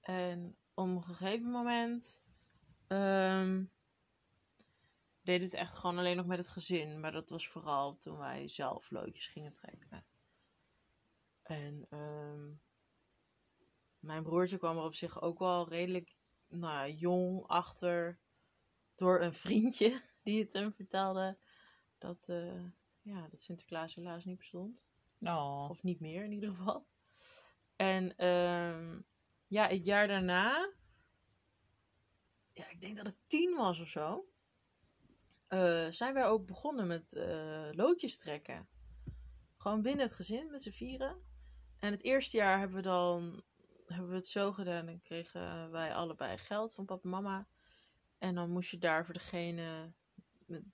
En 0.00 0.56
op 0.74 0.86
een 0.86 1.02
gegeven 1.02 1.50
moment 1.50 2.22
ehm 2.86 3.64
deden 5.24 5.46
het 5.46 5.54
echt 5.54 5.74
gewoon 5.74 5.98
alleen 5.98 6.16
nog 6.16 6.26
met 6.26 6.38
het 6.38 6.48
gezin. 6.48 7.00
Maar 7.00 7.12
dat 7.12 7.30
was 7.30 7.48
vooral 7.48 7.96
toen 7.96 8.18
wij 8.18 8.48
zelf 8.48 8.90
loodjes 8.90 9.26
gingen 9.26 9.52
trekken. 9.52 10.06
En 11.42 11.86
ehm, 11.90 12.52
mijn 13.98 14.22
broertje 14.22 14.58
kwam 14.58 14.76
er 14.76 14.84
op 14.84 14.94
zich 14.94 15.20
ook 15.22 15.38
wel 15.38 15.68
redelijk 15.68 16.16
nou, 16.48 16.88
ja, 16.88 16.88
jong 16.88 17.46
achter 17.46 18.18
door 18.94 19.20
een 19.20 19.34
vriendje 19.34 20.02
die 20.22 20.42
het 20.42 20.52
hem 20.52 20.72
vertelde 20.72 21.38
dat, 21.98 22.28
eh, 22.28 22.64
ja, 23.02 23.28
dat 23.28 23.40
Sinterklaas 23.40 23.94
helaas 23.94 24.24
niet 24.24 24.38
bestond. 24.38 24.84
Nou, 25.18 25.70
Of 25.70 25.82
niet 25.82 26.00
meer 26.00 26.24
in 26.24 26.32
ieder 26.32 26.48
geval. 26.48 26.86
En 27.76 28.16
ehm, 28.16 29.00
ja, 29.46 29.66
het 29.66 29.84
jaar 29.84 30.06
daarna, 30.08 30.72
ja, 32.52 32.68
ik 32.68 32.80
denk 32.80 32.96
dat 32.96 33.06
ik 33.06 33.16
tien 33.26 33.56
was 33.56 33.80
of 33.80 33.88
zo, 33.88 34.28
eh, 35.54 35.90
zijn 35.90 36.14
wij 36.14 36.26
ook 36.26 36.46
begonnen 36.46 36.86
met 36.86 37.12
eh, 37.12 37.68
loodjes 37.72 38.16
trekken. 38.16 38.68
Gewoon 39.56 39.82
binnen 39.82 40.06
het 40.06 40.14
gezin 40.14 40.50
met 40.50 40.62
z'n 40.62 40.70
vieren. 40.70 41.22
En 41.78 41.90
het 41.90 42.02
eerste 42.02 42.36
jaar 42.36 42.58
hebben 42.58 42.76
we 42.76 42.82
dan 42.82 43.42
hebben 43.86 44.08
we 44.08 44.14
het 44.14 44.26
zo 44.26 44.52
gedaan. 44.52 44.86
Dan 44.86 45.00
kregen 45.00 45.70
wij 45.70 45.94
allebei 45.94 46.38
geld 46.38 46.74
van 46.74 46.84
papa 46.84 47.02
en 47.02 47.10
mama. 47.10 47.48
En 48.18 48.34
dan 48.34 48.50
moest 48.50 48.70
je 48.70 48.78
daar 48.78 49.04
voor 49.04 49.14
degene 49.14 49.92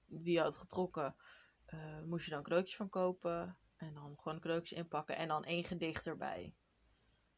wie 0.06 0.32
je 0.32 0.40
had 0.40 0.54
getrokken, 0.54 1.16
eh, 1.64 2.02
moest 2.02 2.24
je 2.24 2.30
dan 2.30 2.42
cadeautjes 2.42 2.76
van 2.76 2.88
kopen. 2.88 3.58
En 3.76 3.94
dan 3.94 4.18
gewoon 4.18 4.40
cadeautjes 4.40 4.78
inpakken. 4.78 5.16
En 5.16 5.28
dan 5.28 5.44
één 5.44 5.64
gedicht 5.64 6.06
erbij. 6.06 6.54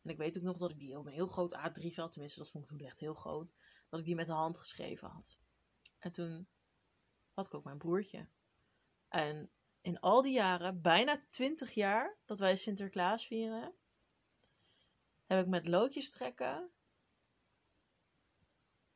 En 0.03 0.11
ik 0.11 0.17
weet 0.17 0.37
ook 0.37 0.43
nog 0.43 0.59
dat 0.59 0.71
ik 0.71 0.79
die 0.79 0.99
op 0.99 1.07
een 1.07 1.13
heel 1.13 1.27
groot 1.27 1.55
A3-veld, 1.55 2.13
tenminste 2.13 2.39
dat 2.39 2.51
vond 2.51 2.65
ik 2.65 2.71
toen 2.71 2.87
echt 2.87 2.99
heel 2.99 3.15
groot, 3.15 3.53
dat 3.89 4.01
ik 4.01 4.07
die 4.07 4.15
met 4.15 4.27
de 4.27 4.33
hand 4.33 4.59
geschreven 4.59 5.09
had. 5.09 5.37
En 5.99 6.13
toen 6.13 6.49
had 7.35 7.47
ik 7.47 7.55
ook 7.55 7.65
mijn 7.65 7.79
broertje. 7.79 8.27
En 9.09 9.51
in 9.81 10.01
al 10.01 10.23
die 10.23 10.33
jaren, 10.33 10.81
bijna 10.81 11.25
20 11.29 11.71
jaar 11.71 12.17
dat 12.25 12.39
wij 12.39 12.57
Sinterklaas 12.57 13.27
vieren, 13.27 13.73
heb 15.27 15.41
ik 15.45 15.51
met 15.51 15.67
loodjes 15.67 16.11
trekken 16.11 16.71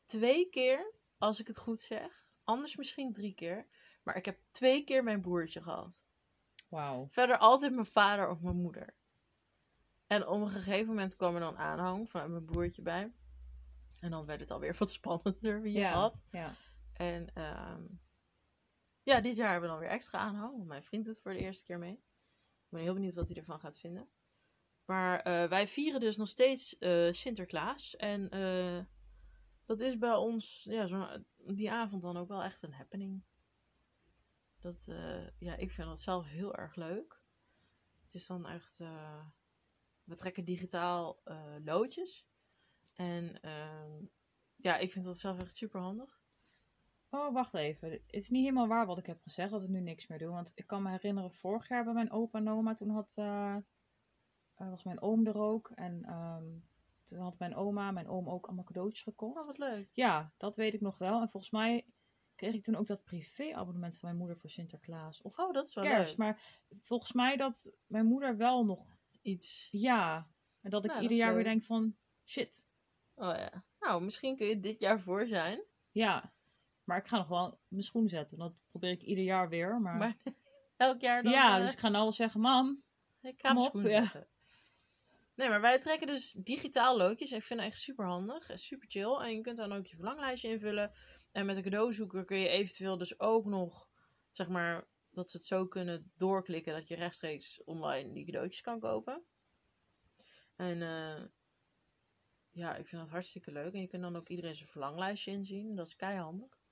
twee 0.05 0.49
keer, 0.51 0.93
als 1.19 1.41
ik 1.41 1.47
het 1.47 1.59
goed 1.59 1.81
zeg, 1.81 2.29
anders 2.45 2.77
misschien 2.77 3.13
drie 3.13 3.35
keer, 3.35 3.67
maar 4.03 4.17
ik 4.17 4.25
heb 4.25 4.39
twee 4.51 4.85
keer 4.85 5.03
mijn 5.05 5.21
broertje 5.21 5.63
gehad. 5.63 6.03
wauw. 6.69 7.07
Verder 7.11 7.39
altijd 7.39 7.73
mijn 7.73 7.87
vader 7.87 8.29
of 8.29 8.41
mijn 8.41 8.57
moeder. 8.57 8.95
En 10.07 10.27
op 10.27 10.41
een 10.41 10.51
gegeven 10.51 10.87
moment 10.87 11.17
kwam 11.17 11.35
er 11.35 11.41
dan 11.41 11.59
aanhang 11.59 12.11
van 12.11 12.31
mijn 12.31 12.45
broertje 12.45 12.83
bij. 12.83 13.13
En 14.01 14.11
dan 14.11 14.27
werd 14.27 14.41
het 14.41 14.51
alweer 14.51 14.77
wat 14.79 14.91
spannender 14.91 15.61
wie 15.63 15.73
je 15.73 15.79
Ja, 15.79 15.93
had. 15.93 16.25
ja. 16.31 16.55
En 16.93 17.35
ehm, 17.35 17.83
ja, 19.07 19.21
dit 19.21 19.37
jaar 19.37 19.51
hebben 19.51 19.69
we 19.69 19.75
dan 19.75 19.85
weer 19.85 19.95
extra. 19.95 20.33
Want 20.33 20.67
mijn 20.67 20.83
vriend 20.83 21.05
doet 21.05 21.19
voor 21.19 21.33
de 21.33 21.39
eerste 21.39 21.65
keer 21.65 21.79
mee. 21.79 21.93
Ik 21.93 22.69
ben 22.69 22.81
heel 22.81 22.95
benieuwd 22.95 23.15
wat 23.15 23.29
hij 23.29 23.37
ervan 23.37 23.61
gaat 23.61 23.79
vinden. 23.79 24.09
Maar 24.85 25.21
eh, 25.21 25.49
wij 25.49 25.69
vieren 25.69 26.01
dus 26.01 26.17
nog 26.17 26.29
steeds 26.29 26.79
eh, 26.79 27.13
Sinterklaas. 27.13 27.97
En 27.97 28.31
eh, 28.31 28.85
dat 29.63 29.81
is 29.81 29.99
bij 29.99 30.15
ons, 30.15 30.65
ja, 30.65 30.87
zo, 30.87 31.07
die 31.37 31.71
avond 31.71 32.03
dan 32.03 32.17
ook 32.17 32.29
wel 32.29 32.43
echt 32.43 32.63
een 32.63 32.73
happening. 32.73 33.25
Dat, 34.59 34.89
ja, 35.39 35.57
ik 35.57 35.71
vind 35.71 35.89
dat 35.89 36.01
zelf 36.01 36.27
heel 36.27 36.55
erg 36.55 36.75
leuk. 36.75 37.21
Het 38.03 38.15
is 38.15 38.27
dan 38.27 38.47
echt, 38.47 38.79
we 40.05 40.15
trekken 40.15 40.45
digitaal 40.45 41.23
loodjes. 41.65 42.27
En 42.95 43.41
ehm, 43.41 44.05
ja, 44.57 44.77
ik 44.77 44.93
vind 44.93 45.05
dat 45.05 45.19
zelf 45.19 45.41
echt 45.41 45.57
super 45.57 45.81
handig. 45.81 46.21
Oh, 47.11 47.33
wacht 47.33 47.55
even. 47.55 47.91
Het 47.91 48.03
is 48.07 48.29
niet 48.29 48.43
helemaal 48.43 48.67
waar 48.67 48.87
wat 48.87 48.99
ik 48.99 49.07
heb 49.07 49.21
gezegd, 49.23 49.51
dat 49.51 49.63
ik 49.63 49.69
nu 49.69 49.81
niks 49.81 50.07
meer 50.07 50.19
doe. 50.19 50.29
Want 50.29 50.53
ik 50.55 50.67
kan 50.67 50.83
me 50.83 50.91
herinneren, 50.91 51.33
vorig 51.33 51.69
jaar 51.69 51.85
bij 51.85 51.93
mijn 51.93 52.11
opa 52.11 52.39
en 52.39 52.49
oma, 52.49 52.75
toen 52.75 52.91
had, 52.91 53.15
eh, 53.17 53.57
eh, 54.55 54.71
was 54.71 54.85
mijn 54.85 55.01
oom 55.03 55.27
er 55.27 55.39
ook. 55.39 55.71
En 55.75 56.05
ehm, 56.05 56.45
toen 57.03 57.19
had 57.19 57.39
mijn 57.39 57.55
oma, 57.55 57.91
mijn 57.91 58.09
oom 58.09 58.29
ook 58.29 58.47
allemaal 58.47 58.65
cadeautjes 58.65 59.03
gekocht. 59.03 59.39
Oh, 59.39 59.47
wat 59.47 59.59
leuk. 59.59 59.89
Ja, 59.93 60.33
dat 60.37 60.57
weet 60.57 60.75
ik 60.75 60.81
nog 60.81 60.99
wel. 60.99 61.21
En 61.21 61.29
volgens 61.29 61.53
mij 61.53 61.87
kreeg 62.35 62.55
ik 62.55 62.63
toen 62.63 62.77
ook 62.77 62.87
dat 62.87 63.05
privé-abonnement 63.05 63.99
van 63.99 64.09
mijn 64.09 64.21
moeder 64.21 64.39
voor 64.39 64.51
Sinterklaas. 64.51 65.23
Of 65.23 65.39
Oh, 65.39 65.53
dat 65.53 65.67
is 65.67 65.75
wel 65.75 65.85
kerst. 65.85 66.09
leuk. 66.09 66.17
Maar 66.17 66.61
volgens 66.81 67.13
mij 67.13 67.37
dat 67.37 67.73
mijn 67.87 68.07
moeder 68.07 68.37
wel 68.37 68.65
nog, 68.65 68.97
Iets. 69.23 69.69
ja. 69.71 70.29
En 70.61 70.71
dat 70.71 70.85
ik 70.85 70.91
Nou, 70.91 71.03
ieder 71.03 71.17
jaar 71.17 71.35
weer 71.35 71.45
denk 71.45 71.63
van, 71.63 71.97
shit. 72.25 72.69
Oh 73.15 73.35
ja. 73.37 73.65
Nou, 73.79 74.03
misschien 74.03 74.37
kun 74.37 74.47
je 74.47 74.61
dit 74.61 74.81
jaar 74.81 75.01
voor 75.01 75.27
zijn. 75.27 75.65
Ja, 75.91 76.35
Maar 76.87 76.99
ik 76.99 77.09
ga 77.09 77.17
nog 77.17 77.29
wel 77.29 77.61
mijn 77.69 77.83
schoen 77.83 78.09
zetten. 78.09 78.39
Dat 78.39 78.63
probeer 78.69 78.91
ik 78.91 79.03
ieder 79.03 79.25
jaar 79.25 79.49
weer. 79.49 79.81
Maar, 79.81 79.97
Maar 79.97 80.17
elk 80.77 81.01
jaar 81.01 81.23
dan... 81.23 81.33
ja, 81.33 81.57
eh, 81.57 81.65
dus 81.65 81.73
ik 81.73 81.79
ga 81.79 81.89
nou 81.89 82.03
wel 82.03 82.13
zeggen, 82.13 82.41
mam. 82.41 82.83
Ik 83.21 83.41
ga 83.41 83.53
mijn 83.53 83.89
ja. 83.89 84.03
zetten. 84.03 84.29
Nee, 85.35 85.49
maar 85.49 85.61
wij 85.61 85.79
trekken 85.79 86.07
dus 86.07 86.33
digitaal 86.33 86.97
loodjes. 86.97 87.33
Ik 87.33 87.43
vind 87.43 87.61
het 87.61 87.69
echt 87.69 87.81
super 87.81 88.07
handig. 88.07 88.51
Super 88.55 88.89
chill. 88.91 89.17
En 89.17 89.35
je 89.35 89.41
kunt 89.41 89.57
dan 89.57 89.73
ook 89.73 89.87
je 89.87 89.97
verlanglijstje 89.97 90.49
invullen. 90.49 90.93
En 91.33 91.47
met 91.47 91.57
een 91.57 91.63
cadeauzoeker 91.63 92.25
kun 92.25 92.39
je 92.39 92.49
eventueel 92.49 92.99
dus 92.99 93.21
ook 93.21 93.45
nog, 93.45 93.89
zeg 94.31 94.49
maar, 94.49 94.89
dat 95.11 95.31
ze 95.31 95.37
het 95.37 95.47
zo 95.47 95.67
kunnen 95.67 96.13
doorklikken 96.17 96.75
dat 96.75 96.89
je 96.89 96.95
rechtstreeks 96.95 97.65
online 97.65 98.13
die 98.13 98.25
cadeautjes 98.25 98.61
kan 98.61 98.81
kopen. 98.81 99.25
En 100.57 100.83
eh, 100.83 101.25
ja, 102.51 102.77
ik 102.77 102.89
vind 102.89 103.03
dat 103.03 103.11
hartstikke 103.11 103.53
leuk. 103.53 103.73
En 103.73 103.81
je 103.81 103.87
kunt 103.87 104.03
dan 104.03 104.17
ook 104.17 104.29
iedereen 104.29 104.55
zijn 104.55 104.69
verlanglijstje 104.69 105.31
inzien. 105.31 105.75
Dat 105.75 105.87
is 105.87 105.97
keihandig. 105.97 106.66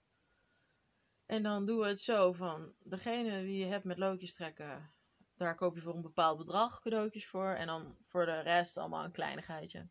En 1.27 1.43
dan 1.43 1.67
doen 1.67 1.79
we 1.79 1.87
het 1.87 2.01
zo 2.01 2.33
van, 2.33 2.75
degene 2.79 3.43
die 3.43 3.59
je 3.59 3.65
hebt 3.65 3.85
met 3.85 3.99
loodjes 3.99 4.35
trekken, 4.35 4.91
daar 5.37 5.55
koop 5.55 5.75
je 5.75 5.81
voor 5.81 5.95
een 5.95 6.03
bepaald 6.03 6.39
bedrag 6.39 6.81
cadeautjes 6.81 7.27
voor. 7.27 7.49
En 7.49 7.67
dan 7.67 7.97
voor 8.07 8.27
de 8.27 8.41
rest 8.41 8.77
allemaal 8.77 9.05
een 9.05 9.13
kleinigheidje. 9.13 9.89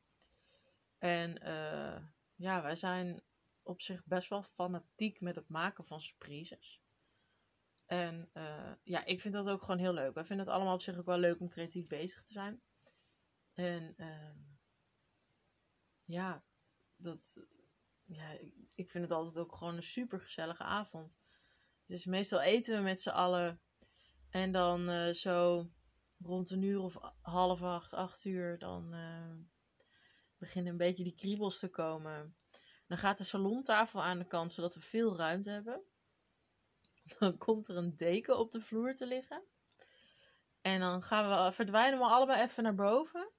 En 0.98 1.38
eh, 1.38 2.02
ja, 2.36 2.62
wij 2.62 2.76
zijn 2.76 3.24
op 3.64 3.82
zich 3.82 4.06
best 4.06 4.30
wel 4.30 4.44
fanatiek 4.44 5.22
met 5.22 5.36
het 5.36 5.50
maken 5.50 5.84
van 5.84 6.02
surprises. 6.02 6.82
En 7.86 8.30
eh, 8.34 8.72
ja, 8.84 9.06
ik 9.06 9.22
vind 9.22 9.34
dat 9.34 9.50
ook 9.50 9.62
gewoon 9.62 9.80
heel 9.80 9.94
leuk. 9.94 10.14
Wij 10.14 10.26
vinden 10.26 10.46
het 10.46 10.56
allemaal 10.56 10.74
op 10.74 10.82
zich 10.82 10.98
ook 10.98 11.06
wel 11.06 11.18
leuk 11.18 11.40
om 11.40 11.50
creatief 11.50 11.88
bezig 11.88 12.24
te 12.24 12.32
zijn. 12.32 12.62
En 13.54 13.94
ehm, 13.98 14.38
ja, 16.06 16.44
dat, 16.96 17.38
ja, 18.14 18.38
ik, 18.76 18.90
vind 18.90 19.04
het 19.04 19.12
altijd 19.12 19.38
ook 19.38 19.56
gewoon 19.56 19.76
een 19.76 19.84
super 19.84 20.20
gezellige 20.20 20.64
avond. 20.64 21.20
Dus 21.86 22.06
meestal 22.06 22.42
eten 22.42 22.76
we 22.76 22.82
met 22.82 23.02
z'n 23.02 23.10
allen. 23.10 23.62
En 24.30 24.52
dan 24.52 24.90
eh, 24.90 25.14
zo 25.14 25.70
rond 26.20 26.50
een 26.50 26.62
uur 26.62 26.80
of 26.80 26.98
half 27.22 27.62
acht, 27.62 27.94
acht 27.94 28.26
uur, 28.26 28.60
dan 28.60 28.94
eh, 28.94 29.36
beginnen 30.38 30.72
een 30.72 30.78
beetje 30.78 31.04
die 31.04 31.16
kriebels 31.16 31.60
te 31.60 31.70
komen. 31.70 32.36
Dan 32.88 32.98
gaat 32.98 33.18
de 33.18 33.24
salontafel 33.24 34.04
aan 34.04 34.20
de 34.20 34.28
kant, 34.28 34.52
zodat 34.52 34.74
we 34.74 34.82
veel 34.82 35.18
ruimte 35.18 35.50
hebben. 35.50 35.84
Dan 37.20 37.38
komt 37.38 37.68
er 37.68 37.78
een 37.78 37.96
deken 37.96 38.38
op 38.38 38.52
de 38.52 38.62
vloer 38.62 38.96
te 38.96 39.06
liggen. 39.06 39.44
En 40.62 40.80
dan 40.80 41.04
gaan 41.04 41.46
we, 41.46 41.52
verdwijnen 41.52 42.00
we 42.00 42.06
allemaal 42.06 42.42
even 42.42 42.64
naar 42.64 42.76
boven. 42.76 43.32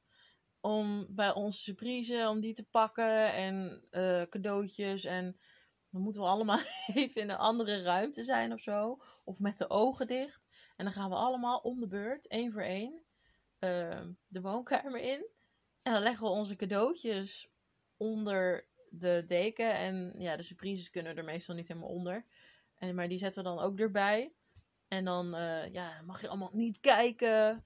Om 0.64 1.06
bij 1.08 1.32
onze 1.32 1.58
surprise, 1.58 2.26
om 2.28 2.40
die 2.40 2.54
te 2.54 2.64
pakken. 2.64 3.32
En 3.32 3.84
eh, 3.90 4.22
cadeautjes. 4.30 5.04
En 5.04 5.36
dan 5.90 6.02
moeten 6.02 6.22
we 6.22 6.28
allemaal 6.28 6.58
even 6.94 7.20
in 7.20 7.30
een 7.30 7.36
andere 7.36 7.82
ruimte 7.82 8.24
zijn 8.24 8.52
of 8.52 8.60
zo. 8.60 8.98
Of 9.24 9.40
met 9.40 9.58
de 9.58 9.70
ogen 9.70 10.06
dicht. 10.06 10.52
En 10.76 10.84
dan 10.84 10.94
gaan 10.94 11.10
we 11.10 11.16
allemaal 11.16 11.58
om 11.58 11.80
de 11.80 11.86
beurt, 11.86 12.26
één 12.26 12.52
voor 12.52 12.62
één, 12.62 13.02
eh, 13.58 14.00
de 14.26 14.40
woonkamer 14.40 15.00
in. 15.00 15.26
En 15.82 15.92
dan 15.92 16.02
leggen 16.02 16.24
we 16.24 16.30
onze 16.30 16.56
cadeautjes 16.56 17.50
onder 17.96 18.66
de 18.90 19.22
deken. 19.26 19.74
En 19.74 20.14
ja, 20.18 20.36
de 20.36 20.42
surprises 20.42 20.90
kunnen 20.90 21.16
er 21.16 21.24
meestal 21.24 21.54
niet 21.54 21.68
helemaal 21.68 21.88
onder. 21.88 22.24
En, 22.74 22.94
maar 22.94 23.08
die 23.08 23.18
zetten 23.18 23.42
we 23.42 23.48
dan 23.48 23.58
ook 23.58 23.78
erbij. 23.78 24.32
En 24.88 25.04
dan 25.04 25.34
eh, 25.34 25.72
ja, 25.72 26.02
mag 26.02 26.20
je 26.20 26.28
allemaal 26.28 26.50
niet 26.52 26.80
kijken. 26.80 27.64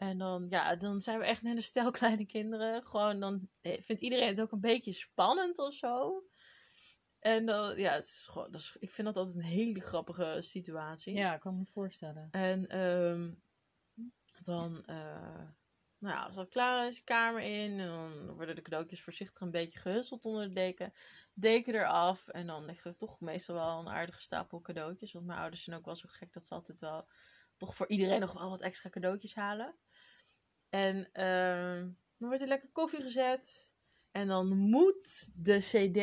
En 0.00 0.18
dan, 0.18 0.46
ja, 0.48 0.76
dan 0.76 1.00
zijn 1.00 1.18
we 1.18 1.24
echt 1.24 1.42
net 1.42 1.56
een 1.56 1.62
stel 1.62 1.90
kleine 2.00 2.26
kinderen. 2.26 2.86
Gewoon 2.86 3.20
dan 3.20 3.48
eh, 3.60 3.82
vindt 3.82 4.02
iedereen 4.02 4.28
het 4.28 4.40
ook 4.40 4.52
een 4.52 4.60
beetje 4.60 4.92
spannend 4.92 5.58
of 5.58 5.74
zo. 5.74 6.24
En 7.18 7.46
dan, 7.46 7.76
ja, 7.76 7.92
het 7.92 8.04
is 8.04 8.26
gewoon, 8.30 8.50
dat 8.50 8.60
is, 8.60 8.76
ik 8.78 8.90
vind 8.90 9.06
dat 9.06 9.16
altijd 9.16 9.36
een 9.36 9.50
hele 9.50 9.80
grappige 9.80 10.36
situatie. 10.40 11.14
Ja, 11.14 11.34
ik 11.34 11.40
kan 11.40 11.58
me 11.58 11.64
voorstellen. 11.64 12.28
En 12.30 12.66
ehm, 12.66 13.32
dan, 14.42 14.84
eh, 14.86 15.48
nou 15.98 16.14
ja, 16.14 16.22
als 16.22 16.36
het 16.36 16.48
klaar 16.48 16.86
is, 16.88 17.04
kamer 17.04 17.42
in. 17.42 17.80
En 17.80 17.88
dan 17.88 18.34
worden 18.34 18.54
de 18.54 18.62
cadeautjes 18.62 19.02
voorzichtig 19.02 19.40
een 19.40 19.50
beetje 19.50 19.78
gehusteld 19.78 20.24
onder 20.24 20.48
de 20.48 20.54
deken. 20.54 20.92
Deken 21.34 21.74
eraf. 21.74 22.28
En 22.28 22.46
dan 22.46 22.64
ligt 22.64 22.84
er 22.84 22.96
toch 22.96 23.20
meestal 23.20 23.54
wel 23.54 23.78
een 23.78 23.88
aardige 23.88 24.20
stapel 24.20 24.60
cadeautjes. 24.60 25.12
Want 25.12 25.26
mijn 25.26 25.38
ouders 25.38 25.64
zijn 25.64 25.76
ook 25.76 25.84
wel 25.84 25.96
zo 25.96 26.08
gek 26.10 26.32
dat 26.32 26.46
ze 26.46 26.54
altijd 26.54 26.80
wel 26.80 27.08
toch 27.60 27.74
voor 27.74 27.88
iedereen 27.88 28.20
nog 28.20 28.32
wel 28.32 28.50
wat 28.50 28.60
extra 28.60 28.90
cadeautjes 28.90 29.34
halen. 29.34 29.74
En 30.70 31.12
ehm, 31.12 31.90
dan 32.18 32.28
wordt 32.28 32.42
er 32.42 32.48
lekker 32.48 32.70
koffie 32.70 33.00
gezet. 33.00 33.72
En 34.10 34.28
dan 34.28 34.56
moet 34.56 35.30
de 35.34 35.58
CD, 35.58 35.94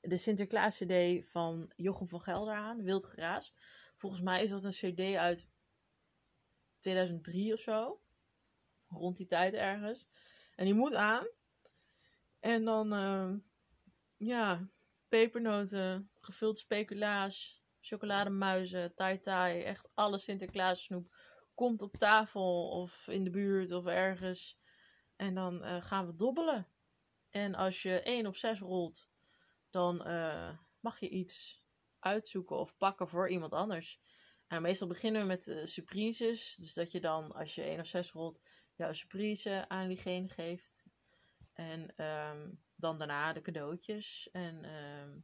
de 0.00 0.16
Sinterklaas 0.16 0.78
CD 0.78 1.26
van 1.26 1.72
Jochem 1.76 2.08
van 2.08 2.20
Gelder 2.20 2.54
aan, 2.54 2.82
Wild 2.82 3.04
Geraas. 3.04 3.54
Volgens 3.96 4.22
mij 4.22 4.42
is 4.42 4.50
dat 4.50 4.64
een 4.64 4.70
CD 4.70 5.14
uit 5.16 5.48
2003 6.78 7.52
of 7.52 7.60
zo. 7.60 8.00
Rond 8.88 9.16
die 9.16 9.26
tijd 9.26 9.54
ergens. 9.54 10.08
En 10.56 10.64
die 10.64 10.74
moet 10.74 10.94
aan. 10.94 11.26
En 12.40 12.64
dan, 12.64 12.92
ehm, 12.92 13.38
ja, 14.16 14.68
pepernoten, 15.08 16.10
gevuld 16.14 16.58
speculaas, 16.58 17.62
chocolademuizen, 17.80 18.94
tai 18.94 19.20
tai, 19.20 19.62
echt 19.62 19.88
alle 19.94 20.18
Sinterklaas 20.18 20.84
snoep 20.84 21.14
komt 21.54 21.82
op 21.82 21.96
tafel 21.96 22.68
of 22.68 23.08
in 23.08 23.24
de 23.24 23.30
buurt 23.30 23.70
of 23.70 23.86
ergens. 23.86 24.58
En 25.16 25.34
dan 25.34 25.62
eh, 25.62 25.82
gaan 25.82 26.06
we 26.06 26.14
dobbelen. 26.14 26.68
En 27.30 27.54
als 27.54 27.82
je 27.82 28.00
1 28.00 28.26
op 28.26 28.36
6 28.36 28.58
rolt, 28.60 29.08
dan 29.70 30.04
eh, 30.04 30.58
mag 30.80 31.00
je 31.00 31.08
iets 31.08 31.64
uitzoeken 31.98 32.58
of 32.58 32.76
pakken 32.76 33.08
voor 33.08 33.28
iemand 33.28 33.52
anders. 33.52 34.00
En 34.46 34.62
meestal 34.62 34.88
beginnen 34.88 35.20
we 35.20 35.26
met 35.26 35.48
eh, 35.48 35.66
surprises. 35.66 36.56
Dus 36.56 36.74
dat 36.74 36.92
je 36.92 37.00
dan, 37.00 37.32
als 37.32 37.54
je 37.54 37.62
1 37.62 37.80
of 37.80 37.86
6 37.86 38.12
rolt, 38.12 38.40
jouw 38.74 38.92
surprise 38.92 39.64
aan 39.68 39.88
diegene 39.88 40.28
geeft. 40.28 40.86
En 41.52 41.96
ehm, 41.96 42.50
dan 42.76 42.98
daarna 42.98 43.32
de 43.32 43.40
cadeautjes. 43.40 44.28
En 44.32 44.64
ehm, 44.64 45.18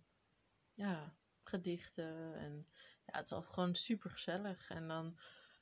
ja, 0.73 1.15
gedichten. 1.43 2.35
En 2.35 2.67
ja, 3.07 3.17
het 3.17 3.25
is 3.25 3.33
altijd 3.33 3.53
gewoon 3.53 3.75
super 3.75 4.11
gezellig. 4.11 4.71
En 4.71 4.89
dan 4.89 5.19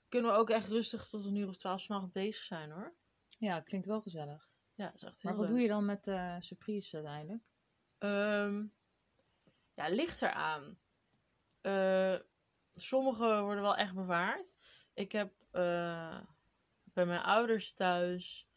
kunnen 0.09 0.31
we 0.31 0.37
ook 0.37 0.51
echt 0.51 0.69
rustig 0.69 1.09
tot 1.09 1.25
een 1.25 1.37
uur 1.37 1.49
of 1.49 1.57
twaalf 1.57 1.81
s'nachts 1.81 2.11
bezig 2.13 2.43
zijn 2.43 2.71
hoor. 2.71 2.95
Ja, 3.39 3.61
klinkt 3.61 3.87
wel 3.87 4.01
gezellig. 4.01 4.49
Ja, 4.75 4.95
is 4.95 5.03
echt 5.03 5.23
heel 5.23 5.31
Maar 5.31 5.41
wat 5.41 5.41
leuk. 5.41 5.49
doe 5.55 5.61
je 5.61 5.69
dan 5.69 5.85
met 5.85 6.05
de 6.05 6.37
surprise 6.39 6.97
uiteindelijk? 6.97 7.43
Ehm, 7.99 8.67
ja, 9.75 9.89
ligt 9.89 10.23
eraan. 10.23 10.79
Eh 11.61 12.19
sommige 12.81 13.41
worden 13.41 13.63
wel 13.63 13.77
echt 13.77 13.95
bewaard. 13.95 14.55
Ik 14.95 15.13
heb 15.13 15.33
eh, 15.51 16.21
bij 16.85 17.07
mijn 17.07 17.23
ouders 17.23 17.75
thuis, 17.75 18.49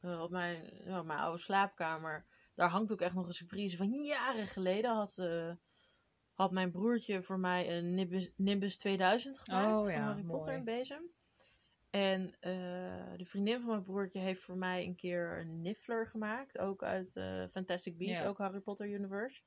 eh, 0.00 0.22
op 0.22 0.30
mijn, 0.30 0.82
ja, 0.84 1.02
mijn 1.02 1.18
oude 1.18 1.38
slaapkamer, 1.38 2.26
daar 2.54 2.68
hangt 2.68 2.92
ook 2.92 3.00
echt 3.00 3.14
nog 3.14 3.26
een 3.26 3.32
surprise 3.32 3.76
van 3.76 3.90
jaren 3.90 4.46
geleden. 4.46 4.94
Had, 4.94 5.18
eh, 5.18 5.52
had 6.36 6.52
mijn 6.52 6.70
broertje 6.70 7.22
voor 7.22 7.38
mij 7.38 7.76
een 7.76 7.94
Nimbus, 7.94 8.30
Nimbus 8.36 8.76
2000 8.76 9.38
gemaakt 9.38 9.66
Oh 9.66 9.92
van 9.92 10.02
Harry 10.02 10.24
Potter 10.24 10.54
en 10.54 10.64
Bezem. 10.64 11.10
En 11.90 12.36
eh, 12.40 13.12
de 13.16 13.24
vriendin 13.24 13.60
van 13.60 13.68
mijn 13.68 13.82
broertje 13.82 14.18
heeft 14.18 14.42
voor 14.42 14.56
mij 14.56 14.84
een 14.84 14.96
keer 14.96 15.38
een 15.38 15.60
Niffler 15.60 16.06
gemaakt. 16.06 16.58
Ook 16.58 16.82
uit 16.82 17.16
eh, 17.16 17.44
Fantastic 17.50 17.98
Beasts, 17.98 18.18
Ja. 18.18 18.26
ook 18.28 18.38
Harry 18.38 18.60
Potter 18.60 18.88
Universe. 18.88 19.42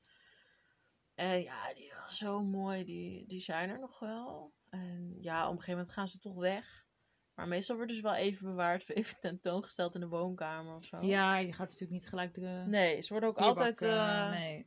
En 1.14 1.42
ja, 1.42 1.74
die 1.74 1.92
was 2.04 2.18
zo 2.18 2.42
mooi. 2.42 2.84
Die, 2.84 3.26
die 3.26 3.40
zijn 3.40 3.70
er 3.70 3.78
nog 3.78 3.98
wel. 3.98 4.54
En 4.68 5.16
ja, 5.20 5.44
op 5.44 5.50
een 5.50 5.58
gegeven 5.58 5.74
moment 5.74 5.90
gaan 5.90 6.08
ze 6.08 6.18
toch 6.18 6.36
weg. 6.36 6.86
Maar 7.34 7.48
meestal 7.48 7.76
worden 7.76 7.96
ze 7.96 8.02
wel 8.02 8.14
even 8.14 8.46
bewaard. 8.46 8.82
of 8.82 8.88
Even 8.96 9.20
tentoongesteld 9.20 9.94
in 9.94 10.00
de 10.00 10.08
woonkamer 10.08 10.74
of 10.74 10.84
zo. 10.84 11.00
Ja, 11.00 11.36
je 11.36 11.52
gaat 11.52 11.68
natuurlijk 11.68 11.90
niet 11.90 12.08
gelijk 12.08 12.34
de 12.34 12.64
Nee, 12.66 13.00
ze 13.00 13.12
worden 13.12 13.28
ook 13.28 13.38
altijd, 13.38 13.82
eh, 13.82 14.30
nee. 14.30 14.66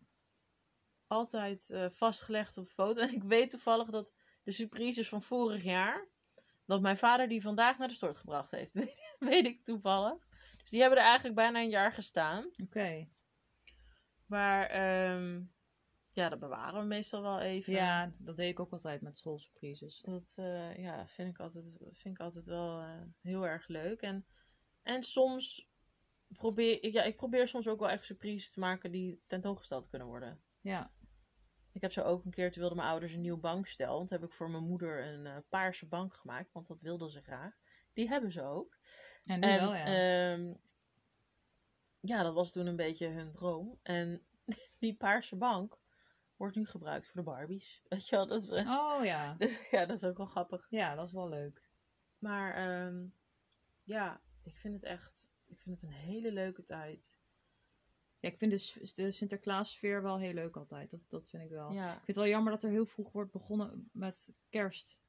Altijd 1.07 1.69
eh, 1.69 1.89
vastgelegd 1.89 2.57
op 2.57 2.67
foto. 2.67 3.01
En 3.01 3.13
ik 3.13 3.23
weet 3.23 3.49
toevallig 3.49 3.89
dat 3.89 4.13
de 4.43 4.51
surprises 4.51 5.09
van 5.09 5.21
vorig 5.21 5.63
jaar... 5.63 6.07
dat 6.65 6.81
mijn 6.81 6.97
vader 6.97 7.27
die 7.27 7.41
vandaag 7.41 7.77
naar 7.77 7.87
de 7.87 7.93
stort 7.93 8.17
gebracht 8.17 8.51
heeft. 8.51 8.73
Weet, 8.79 9.15
weet 9.19 9.45
ik 9.45 9.63
toevallig. 9.63 10.27
Dus 10.57 10.69
die 10.69 10.81
hebben 10.81 10.99
er 10.99 11.05
eigenlijk 11.05 11.35
bijna 11.35 11.59
een 11.59 11.69
jaar 11.69 11.93
gestaan. 11.93 12.49
Oké. 12.63 13.07
Maar 14.25 14.65
ehm, 14.65 15.41
ja, 16.09 16.29
dat 16.29 16.39
bewaren 16.39 16.79
we 16.79 16.87
meestal 16.87 17.21
wel 17.21 17.39
even. 17.39 17.73
Ja, 17.73 18.09
dat 18.19 18.35
deed 18.35 18.49
ik 18.49 18.59
ook 18.59 18.71
altijd 18.71 19.01
met 19.01 19.17
schoolsurprises. 19.17 20.01
Dat 20.01 20.33
eh, 20.35 20.77
ja, 20.77 21.07
vind, 21.07 21.29
ik 21.29 21.39
altijd, 21.39 21.77
vind 21.91 22.15
ik 22.15 22.19
altijd 22.19 22.45
wel 22.45 22.79
eh, 22.79 23.01
heel 23.21 23.47
erg 23.47 23.67
leuk. 23.67 24.01
En, 24.01 24.25
en 24.81 25.03
soms 25.03 25.71
probeer 26.27 26.83
ik, 26.83 26.93
ja, 26.93 27.03
ik 27.03 27.15
probeer 27.15 27.47
soms 27.47 27.67
ook 27.67 27.79
wel 27.79 27.89
echt 27.89 28.05
surprises 28.05 28.51
te 28.51 28.59
maken 28.59 28.91
die 28.91 29.21
tentoongesteld 29.27 29.89
kunnen 29.89 30.07
worden. 30.07 30.41
Ja. 30.63 30.91
Ik 31.71 31.81
heb 31.81 31.91
zo 31.91 32.01
ook 32.01 32.25
een 32.25 32.31
keer, 32.31 32.51
toen 32.51 32.59
wilden 32.59 32.77
mijn 32.77 32.89
ouders 32.89 33.13
een 33.13 33.21
nieuw 33.21 33.39
bankstel. 33.39 33.97
Want 33.97 34.09
heb 34.09 34.23
ik 34.23 34.31
voor 34.31 34.49
mijn 34.49 34.63
moeder 34.63 35.07
een 35.07 35.25
eh, 35.25 35.37
paarse 35.49 35.87
bank 35.87 36.13
gemaakt, 36.13 36.51
want 36.51 36.67
dat 36.67 36.81
wilden 36.81 37.09
ze 37.09 37.21
graag. 37.21 37.53
Die 37.93 38.07
hebben 38.07 38.31
ze 38.31 38.41
ook. 38.41 38.77
En 39.25 39.39
nu 39.39 39.47
en, 39.47 39.59
wel, 39.59 39.75
ja. 39.75 39.85
ehm, 39.85 40.53
ja, 41.99 42.23
dat 42.23 42.33
was 42.33 42.51
toen 42.51 42.65
een 42.65 42.75
beetje 42.75 43.07
hun 43.07 43.31
droom. 43.31 43.79
En 43.83 44.25
die 44.79 44.95
paarse 44.95 45.35
bank 45.35 45.79
wordt 46.35 46.55
nu 46.55 46.65
gebruikt 46.65 47.05
voor 47.05 47.15
de 47.15 47.29
Barbies. 47.29 47.81
Weet 47.89 48.07
je 48.07 48.15
wel, 48.15 48.27
dat 48.27 48.41
is, 48.41 48.49
eh, 48.49 48.69
Oh 48.69 49.05
ja. 49.05 49.33
dus, 49.37 49.69
ja, 49.71 49.85
dat 49.85 49.97
is 49.97 50.03
ook 50.03 50.17
wel 50.17 50.25
grappig. 50.25 50.67
Ja, 50.69 50.95
dat 50.95 51.07
is 51.07 51.13
wel 51.13 51.29
leuk. 51.29 51.61
Maar 52.19 52.55
ehm, 52.55 53.05
ja, 53.83 54.21
ik 54.43 54.55
vind 54.55 54.73
het 54.73 54.83
echt, 54.83 55.31
ik 55.45 55.61
vind 55.61 55.81
het 55.81 55.89
een 55.89 55.95
hele 55.95 56.31
leuke 56.31 56.63
tijd. 56.63 57.17
Ja, 58.23 58.29
ik 58.29 58.37
vind 58.37 58.51
de, 58.51 58.91
de 58.93 59.11
Sinterklaas-sfeer 59.11 60.01
wel 60.01 60.17
heel 60.19 60.33
leuk 60.33 60.55
altijd. 60.57 60.89
Dat, 60.89 61.03
dat 61.07 61.27
vind 61.27 61.43
ik 61.43 61.49
wel. 61.49 61.71
Ik 61.71 61.77
vind 61.77 62.07
het 62.07 62.15
wel 62.15 62.27
jammer 62.27 62.51
dat 62.51 62.63
er 62.63 62.69
heel 62.69 62.85
vroeg 62.85 63.11
wordt 63.11 63.31
begonnen 63.31 63.89
met 63.93 64.33
kerst. 64.49 64.99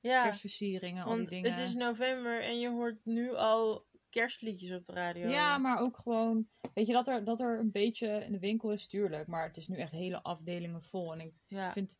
ja 0.00 0.22
Kerstversieringen, 0.22 1.04
al 1.04 1.16
die 1.16 1.28
dingen. 1.28 1.50
het 1.50 1.58
is 1.58 1.74
november 1.74 2.42
en 2.42 2.58
je 2.60 2.68
hoort 2.70 3.04
nu 3.04 3.34
al 3.34 3.86
kerstliedjes 4.10 4.72
op 4.72 4.84
de 4.84 4.92
radio. 4.92 5.28
Ja, 5.28 5.58
maar 5.58 5.80
ook 5.80 5.96
gewoon... 5.98 6.48
Weet 6.74 6.86
je, 6.86 6.92
dat 6.92 7.08
er, 7.08 7.24
dat 7.24 7.40
er 7.40 7.58
een 7.58 7.70
beetje 7.70 8.24
in 8.24 8.32
de 8.32 8.38
winkel 8.38 8.72
is, 8.72 8.86
tuurlijk. 8.86 9.26
Maar 9.26 9.46
het 9.46 9.56
is 9.56 9.68
nu 9.68 9.76
echt 9.76 9.92
hele 9.92 10.22
afdelingen 10.22 10.82
vol. 10.82 11.12
En 11.12 11.20
ik 11.20 11.34
Ja, 11.46 11.72
vind... 11.72 11.98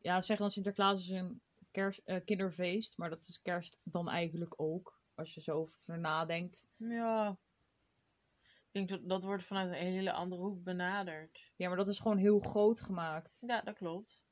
Ja, 0.00 0.14
zeggen 0.20 0.36
dan 0.44 0.50
Sinterklaas 0.50 1.00
is 1.00 1.08
een 1.08 1.40
kerst, 1.70 2.00
eh, 2.04 2.16
kinderfeest. 2.24 2.96
Maar 2.98 3.10
dat 3.10 3.20
is 3.28 3.42
kerst 3.42 3.78
dan 3.82 4.08
eigenlijk 4.08 4.54
ook. 4.56 5.00
Als 5.14 5.34
je 5.34 5.40
zo 5.40 5.52
over 5.52 5.98
nadenkt. 5.98 6.66
ja. 6.76 7.38
Ik 8.72 8.76
denk 8.86 8.88
dat 8.88 9.08
dat 9.08 9.24
wordt 9.24 9.42
vanuit 9.44 9.68
een 9.68 9.74
hele 9.74 10.12
andere 10.12 10.42
hoek 10.42 10.62
benaderd. 10.62 11.52
Ja, 11.56 11.68
maar 11.68 11.76
dat 11.76 11.88
is 11.88 11.98
gewoon 11.98 12.16
heel 12.16 12.38
groot 12.38 12.80
gemaakt. 12.80 13.42
Ja, 13.46 13.60
dat 13.60 13.74
klopt. 13.74 14.28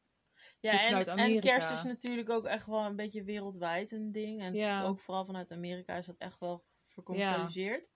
Ja, 0.61 0.89
en, 0.89 1.07
en 1.17 1.41
kerst 1.41 1.71
is 1.71 1.83
natuurlijk 1.83 2.31
ook 2.31 2.45
echt 2.47 2.67
wel 2.67 2.85
een 2.85 2.97
beetje 2.97 3.23
wereldwijd 3.23 3.93
een 3.93 4.13
ding. 4.13 4.41
En 4.41 4.55
Ja. 4.55 4.85
ook 4.85 5.01
vooral 5.01 5.25
vanuit 5.25 5.53
Amerika 5.53 5.95
is 5.97 6.07
dat 6.07 6.17
echt 6.19 6.39
wel 6.39 6.65
vercommercialiseerd. 6.85 7.93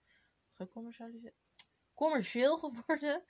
Gecommercialiseerd? 0.53 1.35
Commercieel 1.95 2.57
geworden. 2.59 3.23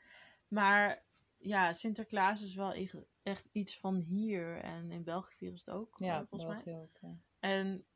Maar 0.48 1.04
ja, 1.38 1.72
Sinterklaas 1.72 2.42
is 2.42 2.54
wel 2.54 2.74
echt, 3.22 3.48
iets 3.52 3.78
van 3.78 3.96
hier. 3.96 4.56
En 4.60 4.90
in 4.90 5.04
België 5.04 5.34
vieren 5.36 5.58
ze 5.58 5.70
het 5.70 5.78
ook, 5.78 5.98
Ja, 5.98 6.26
volgens 6.26 6.50
mij. 6.50 6.62
België 6.64 6.80
ook. 6.82 6.98
Ja. 7.00 7.16
En 7.38 7.86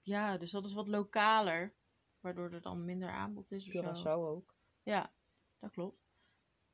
ja, 0.00 0.38
dus 0.38 0.50
dat 0.50 0.64
is 0.64 0.72
wat 0.72 0.88
lokaler. 0.88 1.74
Waardoor 2.20 2.50
er 2.52 2.60
dan 2.60 2.84
minder 2.84 3.10
aanbod 3.10 3.50
is 3.50 3.66
of 3.66 3.72
zo. 3.72 3.80
Curaçao 3.82 4.28
ook. 4.28 4.54
Ja, 4.82 5.12
dat 5.58 5.70
klopt. 5.70 6.08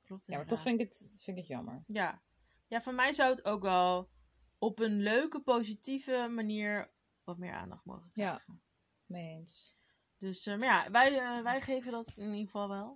Klopt 0.02 0.26
Ja, 0.26 0.36
maar 0.36 0.46
toch 0.46 0.62
vind 0.62 0.80
ik 0.80 0.88
het, 0.88 0.98
vind 0.98 1.26
ik 1.26 1.36
het 1.36 1.46
jammer. 1.46 1.82
Ja. 1.86 2.22
ja, 2.66 2.80
voor 2.80 2.94
mij 2.94 3.12
zou 3.12 3.30
het 3.30 3.44
ook 3.44 3.62
wel 3.62 4.10
op 4.58 4.78
een 4.78 5.00
leuke, 5.02 5.40
positieve 5.40 6.28
manier 6.30 6.92
wat 7.24 7.38
meer 7.38 7.52
aandacht 7.52 7.84
mogen 7.84 8.10
Ja. 8.14 8.30
krijgen. 8.34 8.62
Mee 9.06 9.28
eens. 9.28 9.76
Dus 10.18 10.46
eh, 10.46 10.56
maar 10.58 10.66
ja, 10.68 10.90
wij, 10.90 11.18
eh, 11.18 11.42
wij 11.42 11.60
geven 11.60 11.92
dat 11.92 12.16
in 12.16 12.24
ieder 12.30 12.44
geval 12.44 12.68
wel. 12.68 12.90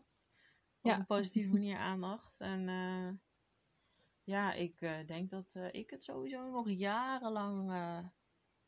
Op 0.81 0.91
Ja. 0.91 0.99
een 0.99 1.07
positieve 1.07 1.53
manier 1.59 1.77
aandacht. 1.77 2.41
En 2.41 2.69
eh, 2.69 3.11
ja, 4.23 4.53
ik 4.53 4.79
denk 5.07 5.31
dat 5.31 5.55
ik 5.71 5.91
het 5.91 6.03
sowieso 6.05 6.51
nog 6.51 6.71
jarenlang 6.71 8.11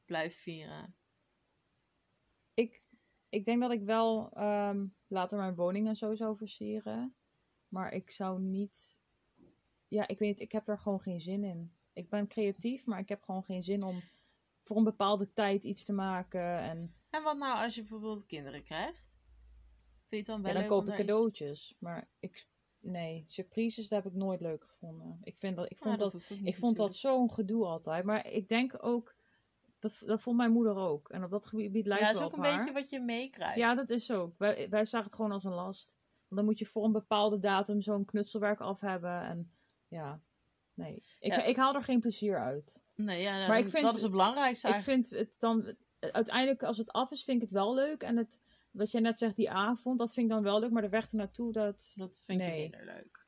blijf 0.04 0.40
vieren. 0.40 0.96
Ik, 2.54 2.86
ik 3.32 3.44
denk 3.44 3.60
dat 3.60 3.70
ik 3.72 3.82
wel 3.82 4.30
ehm, 4.32 4.86
later 5.06 5.38
mijn 5.38 5.54
woning 5.54 5.88
en 5.88 5.96
zo 5.96 6.14
zou 6.14 6.36
versieren. 6.36 7.14
Maar 7.68 7.92
ik 7.92 8.10
zou 8.10 8.40
niet... 8.40 9.00
Ja, 9.88 10.08
ik 10.08 10.18
weet 10.18 10.28
niet. 10.28 10.40
Ik 10.40 10.52
heb 10.52 10.64
daar 10.64 10.78
gewoon 10.78 11.00
geen 11.00 11.20
zin 11.20 11.44
in. 11.44 11.72
Ik 11.92 12.08
ben 12.08 12.26
creatief, 12.26 12.86
maar 12.86 12.98
ik 12.98 13.08
heb 13.08 13.22
gewoon 13.22 13.44
geen 13.44 13.62
zin 13.62 13.82
om 13.82 14.02
voor 14.62 14.76
een 14.76 14.84
bepaalde 14.84 15.32
tijd 15.32 15.64
iets 15.64 15.84
te 15.84 15.92
maken. 15.92 16.58
En 16.58 16.94
En 17.10 17.22
wat 17.22 17.36
nou 17.36 17.64
als 17.64 17.74
je 17.74 17.80
bijvoorbeeld 17.80 18.26
kinderen 18.26 18.62
krijgt? 18.62 19.20
Vind 20.08 20.08
je 20.08 20.16
het 20.16 20.26
dan 20.26 20.42
wel 20.42 20.52
ja, 20.52 20.58
dan 20.58 20.68
koop 20.68 20.82
ik 20.82 20.88
iets- 20.88 20.96
cadeautjes. 20.96 21.76
Maar 21.78 22.08
ik... 22.20 22.46
Nee, 22.78 23.22
surprises 23.26 23.88
dat 23.88 24.02
heb 24.02 24.12
ik 24.12 24.18
nooit 24.18 24.40
leuk 24.40 24.64
gevonden. 24.64 25.18
Ik, 25.22 25.38
vind 25.38 25.56
dat, 25.56 25.70
ik 25.70 25.80
Nou, 25.84 25.98
vond 25.98 26.12
dat 26.12 26.30
Ik 26.42 26.56
vond 26.56 26.76
dat 26.76 26.96
zo'n 26.96 27.30
gedoe 27.30 27.66
altijd. 27.66 28.04
Maar 28.04 28.26
ik 28.26 28.48
denk 28.48 28.84
ook, 28.84 29.14
dat, 29.82 30.02
dat 30.06 30.22
vond 30.22 30.36
mijn 30.36 30.52
moeder 30.52 30.76
ook. 30.76 31.08
En 31.08 31.24
op 31.24 31.30
dat 31.30 31.46
gebied 31.46 31.86
lijkt 31.86 32.02
Ja, 32.02 32.06
dat 32.12 32.14
is 32.14 32.18
wel 32.22 32.30
ook 32.30 32.36
een 32.36 32.44
haar. 32.44 32.56
beetje 32.58 32.72
wat 32.72 32.90
je 32.90 33.00
meekrijgt. 33.00 33.58
Ja, 33.58 33.74
dat 33.74 33.90
is 33.90 34.10
ook. 34.10 34.34
Wij, 34.38 34.68
wij 34.70 34.84
zagen 34.84 35.06
het 35.06 35.14
gewoon 35.16 35.32
als 35.32 35.44
een 35.44 35.52
last. 35.54 35.96
Want 36.28 36.40
dan 36.40 36.44
moet 36.44 36.58
je 36.58 36.66
voor 36.66 36.84
een 36.84 36.92
bepaalde 36.92 37.38
datum 37.38 37.80
zo'n 37.80 38.04
knutselwerk 38.04 38.60
af 38.60 38.80
hebben. 38.80 39.20
En 39.22 39.52
ja, 39.88 40.20
nee. 40.74 40.94
Ik, 41.18 41.32
Ja. 41.34 41.42
ik 41.42 41.56
haal 41.56 41.74
er 41.74 41.82
geen 41.82 42.00
plezier 42.00 42.38
uit. 42.38 42.82
Nee, 42.94 43.20
ja, 43.22 43.46
Maar 43.48 43.58
ik 43.58 43.68
vind- 43.68 43.84
dat 43.84 43.94
is 43.94 44.02
het 44.02 44.10
belangrijkste 44.10 44.68
Ik 44.68 44.80
vind 44.80 45.10
het 45.10 45.34
dan, 45.38 45.74
uiteindelijk 46.00 46.62
als 46.62 46.78
het 46.78 46.92
af 46.92 47.10
is, 47.10 47.24
vind 47.24 47.36
ik 47.36 47.42
het 47.42 47.52
wel 47.58 47.74
leuk. 47.74 48.02
En 48.02 48.16
het, 48.16 48.40
wat 48.70 48.90
jij 48.90 49.00
net 49.00 49.18
zegt, 49.18 49.36
die 49.36 49.50
avond, 49.50 49.98
dat 49.98 50.12
vind 50.12 50.26
ik 50.26 50.32
dan 50.32 50.42
wel 50.42 50.60
leuk. 50.60 50.70
Maar 50.70 50.82
de 50.82 50.88
weg 50.88 51.10
ernaartoe, 51.10 51.52
dat... 51.52 51.92
Dat 51.96 52.22
vind 52.24 52.40
je 52.40 52.46
Nee. 52.46 52.60
minder 52.62 52.84
leuk. 52.84 53.20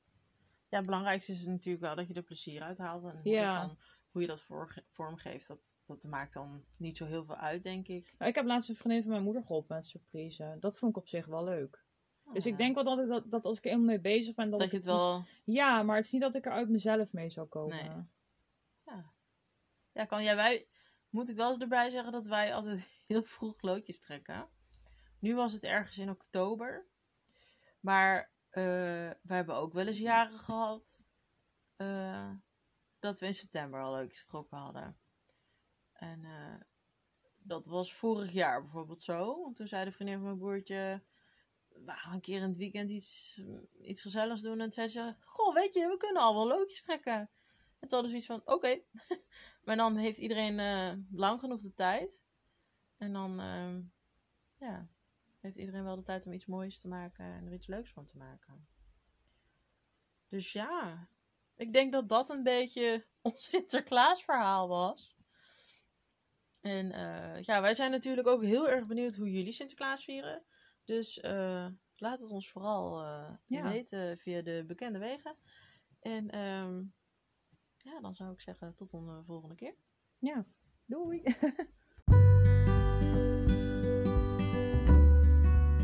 Ja, 0.68 0.76
het 0.80 0.86
belangrijkste 0.86 1.32
is 1.32 1.46
natuurlijk 1.46 1.84
wel 1.84 1.94
dat 1.96 2.08
je 2.08 2.14
er 2.14 2.22
plezier 2.22 2.62
uit 2.62 2.78
haalt. 2.78 3.04
En 3.04 3.20
Ja. 3.22 3.60
dat 3.60 3.68
dan, 3.68 3.78
hoe 4.14 4.22
je 4.22 4.28
dat 4.28 4.46
vormgeeft, 4.92 5.48
dat, 5.48 5.76
dat 5.84 6.04
maakt 6.04 6.32
dan 6.32 6.64
niet 6.78 6.96
zo 6.96 7.04
heel 7.04 7.24
veel 7.24 7.36
uit, 7.36 7.62
denk 7.62 7.88
ik. 7.88 8.14
Nou, 8.18 8.30
ik 8.30 8.36
heb 8.36 8.44
laatst 8.44 8.68
een 8.68 8.76
vriendin 8.76 9.02
van 9.02 9.10
mijn 9.10 9.22
moeder 9.22 9.42
geholpen 9.42 9.76
met 9.76 9.86
surprise. 9.86 10.56
Dat 10.60 10.78
vond 10.78 10.96
ik 10.96 11.02
op 11.02 11.08
zich 11.08 11.26
wel 11.26 11.44
leuk. 11.44 11.84
Dus 12.32 12.44
Ah, 12.44 12.52
ik 12.52 12.58
denk 12.58 12.74
wel 12.74 12.84
dat, 12.84 12.98
ik 12.98 13.08
dat, 13.08 13.30
dat 13.30 13.44
als 13.44 13.56
ik 13.56 13.64
er 13.64 13.70
helemaal 13.70 13.90
mee 13.90 14.00
bezig 14.00 14.34
ben, 14.34 14.50
dat, 14.50 14.58
dat 14.58 14.66
ik 14.66 14.70
je 14.70 14.76
het 14.76 14.86
wel... 14.86 15.24
Ja, 15.44 15.82
maar 15.82 15.96
het 15.96 16.04
is 16.04 16.10
niet 16.10 16.20
dat 16.20 16.34
ik 16.34 16.46
er 16.46 16.52
uit 16.52 16.68
mezelf 16.68 17.12
mee 17.12 17.30
zou 17.30 17.46
komen. 17.46 17.76
Nee. 17.76 18.06
Ja, 18.84 19.12
ja 19.92 20.04
kan 20.04 20.22
jij 20.22 20.36
wij... 20.36 20.68
Moet 21.08 21.30
ik 21.30 21.36
wel 21.36 21.50
eens 21.50 21.58
erbij 21.58 21.90
zeggen 21.90 22.12
dat 22.12 22.26
wij 22.26 22.54
altijd 22.54 22.86
heel 23.06 23.24
vroeg 23.24 23.62
loodjes 23.62 24.00
trekken. 24.00 24.48
Nu 25.18 25.34
was 25.34 25.52
het 25.52 25.64
ergens 25.64 25.98
in 25.98 26.10
oktober. 26.10 26.86
Maar 27.80 28.32
eh 28.50 28.62
we 29.22 29.34
hebben 29.34 29.54
ook 29.54 29.72
wel 29.72 29.86
eens 29.86 29.98
jaren 29.98 30.38
gehad 30.38 31.06
eh, 31.76 32.30
dat 33.04 33.18
we 33.18 33.26
in 33.26 33.34
september 33.34 33.80
al 33.80 33.90
loodjes 33.90 34.20
getrokken 34.20 34.58
hadden. 34.58 34.96
En 35.92 36.24
eh, 36.24 36.60
dat 37.38 37.66
was 37.66 37.94
vorig 37.94 38.32
jaar 38.32 38.62
bijvoorbeeld 38.62 39.02
zo. 39.02 39.42
Want 39.42 39.56
toen 39.56 39.68
zei 39.68 39.84
de 39.84 39.92
vriendin 39.92 40.16
van 40.16 40.24
mijn 40.24 40.38
broertje... 40.38 41.02
We 41.68 41.90
gaan 41.92 42.14
een 42.14 42.20
keer 42.20 42.40
in 42.40 42.48
het 42.48 42.56
weekend 42.56 42.90
iets, 42.90 43.40
iets 43.80 44.02
gezelligs 44.02 44.40
doen. 44.40 44.52
En 44.52 44.58
toen 44.58 44.72
zei 44.72 44.88
ze... 44.88 45.14
Goh, 45.20 45.54
weet 45.54 45.74
je, 45.74 45.88
we 45.88 45.96
kunnen 45.96 46.22
al 46.22 46.34
wel 46.34 46.46
loodjes 46.46 46.82
trekken. 46.82 47.18
En 47.78 47.88
toen 47.88 47.90
hadden 47.90 48.10
ze 48.10 48.16
iets 48.16 48.26
van... 48.26 48.42
Oké. 48.44 48.80
maar 49.64 49.76
dan 49.76 49.96
heeft 49.96 50.18
iedereen 50.18 50.58
eh, 50.58 50.92
lang 51.10 51.40
genoeg 51.40 51.60
de 51.60 51.74
tijd. 51.74 52.24
En 52.96 53.12
dan... 53.12 53.40
ehm, 53.40 53.82
ja, 54.58 54.88
heeft 55.40 55.56
iedereen 55.56 55.84
wel 55.84 55.96
de 55.96 56.02
tijd 56.02 56.26
om 56.26 56.32
iets 56.32 56.46
moois 56.46 56.78
te 56.78 56.88
maken. 56.88 57.24
En 57.24 57.46
er 57.46 57.52
iets 57.52 57.66
leuks 57.66 57.92
van 57.92 58.04
te 58.06 58.16
maken. 58.16 58.68
Dus 60.28 60.52
ja... 60.52 61.08
Ik 61.56 61.72
denk 61.72 61.92
dat 61.92 62.08
dat 62.08 62.30
een 62.30 62.42
beetje 62.42 63.06
ons 63.22 63.48
Sinterklaas 63.48 64.24
verhaal 64.24 64.68
was. 64.68 65.16
En 66.60 66.92
eh, 66.92 67.42
ja, 67.42 67.60
wij 67.60 67.74
zijn 67.74 67.90
natuurlijk 67.90 68.26
ook 68.26 68.42
heel 68.42 68.68
erg 68.68 68.86
benieuwd 68.86 69.16
hoe 69.16 69.30
jullie 69.30 69.52
Sinterklaas 69.52 70.04
vieren. 70.04 70.44
Dus 70.84 71.20
eh, 71.20 71.66
laat 71.94 72.20
het 72.20 72.30
ons 72.30 72.50
vooral 72.50 73.02
eh, 73.02 73.34
Ja. 73.44 73.68
weten 73.68 74.18
via 74.18 74.42
de 74.42 74.64
bekende 74.66 74.98
wegen. 74.98 75.36
En 76.00 76.30
ehm, 76.30 76.82
ja, 77.76 78.00
dan 78.00 78.14
zou 78.14 78.32
ik 78.32 78.40
zeggen 78.40 78.74
tot 78.74 78.92
een 78.92 79.24
volgende 79.24 79.54
keer. 79.54 79.74
Ja, 80.18 80.46
doei. 80.84 81.22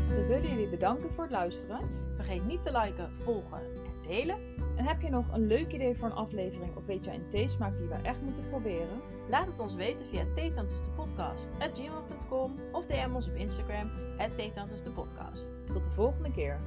We 0.07 0.25
willen 0.27 0.49
jullie 0.49 0.69
bedanken 0.69 1.09
voor 1.09 1.23
het 1.23 1.33
luisteren. 1.33 1.89
Vergeet 2.15 2.45
niet 2.45 2.61
te 2.63 2.71
liken, 2.71 3.11
volgen 3.11 3.73
en 3.75 4.01
delen. 4.01 4.50
En 4.81 4.87
heb 4.87 5.01
je 5.01 5.09
nog 5.09 5.33
een 5.33 5.47
leuk 5.47 5.71
idee 5.71 5.95
voor 5.95 6.07
een 6.07 6.13
aflevering 6.13 6.75
of 6.75 6.85
weet 6.85 7.05
jij 7.05 7.15
een 7.15 7.29
theesmaak 7.29 7.77
die 7.77 7.87
we 7.87 7.95
echt 7.95 8.21
moeten 8.21 8.49
proberen? 8.49 9.01
Laat 9.29 9.47
het 9.47 9.59
ons 9.59 9.75
weten 9.75 10.05
via 10.05 10.23
theetantesdepodcast.gmail.com 10.33 12.55
of 12.71 12.85
DM 12.85 13.15
ons 13.15 13.27
op 13.27 13.35
Instagram, 13.35 13.91
theetantesdepodcast. 14.35 15.57
Tot 15.73 15.83
de 15.83 15.91
volgende 15.91 16.31
keer. 16.31 16.59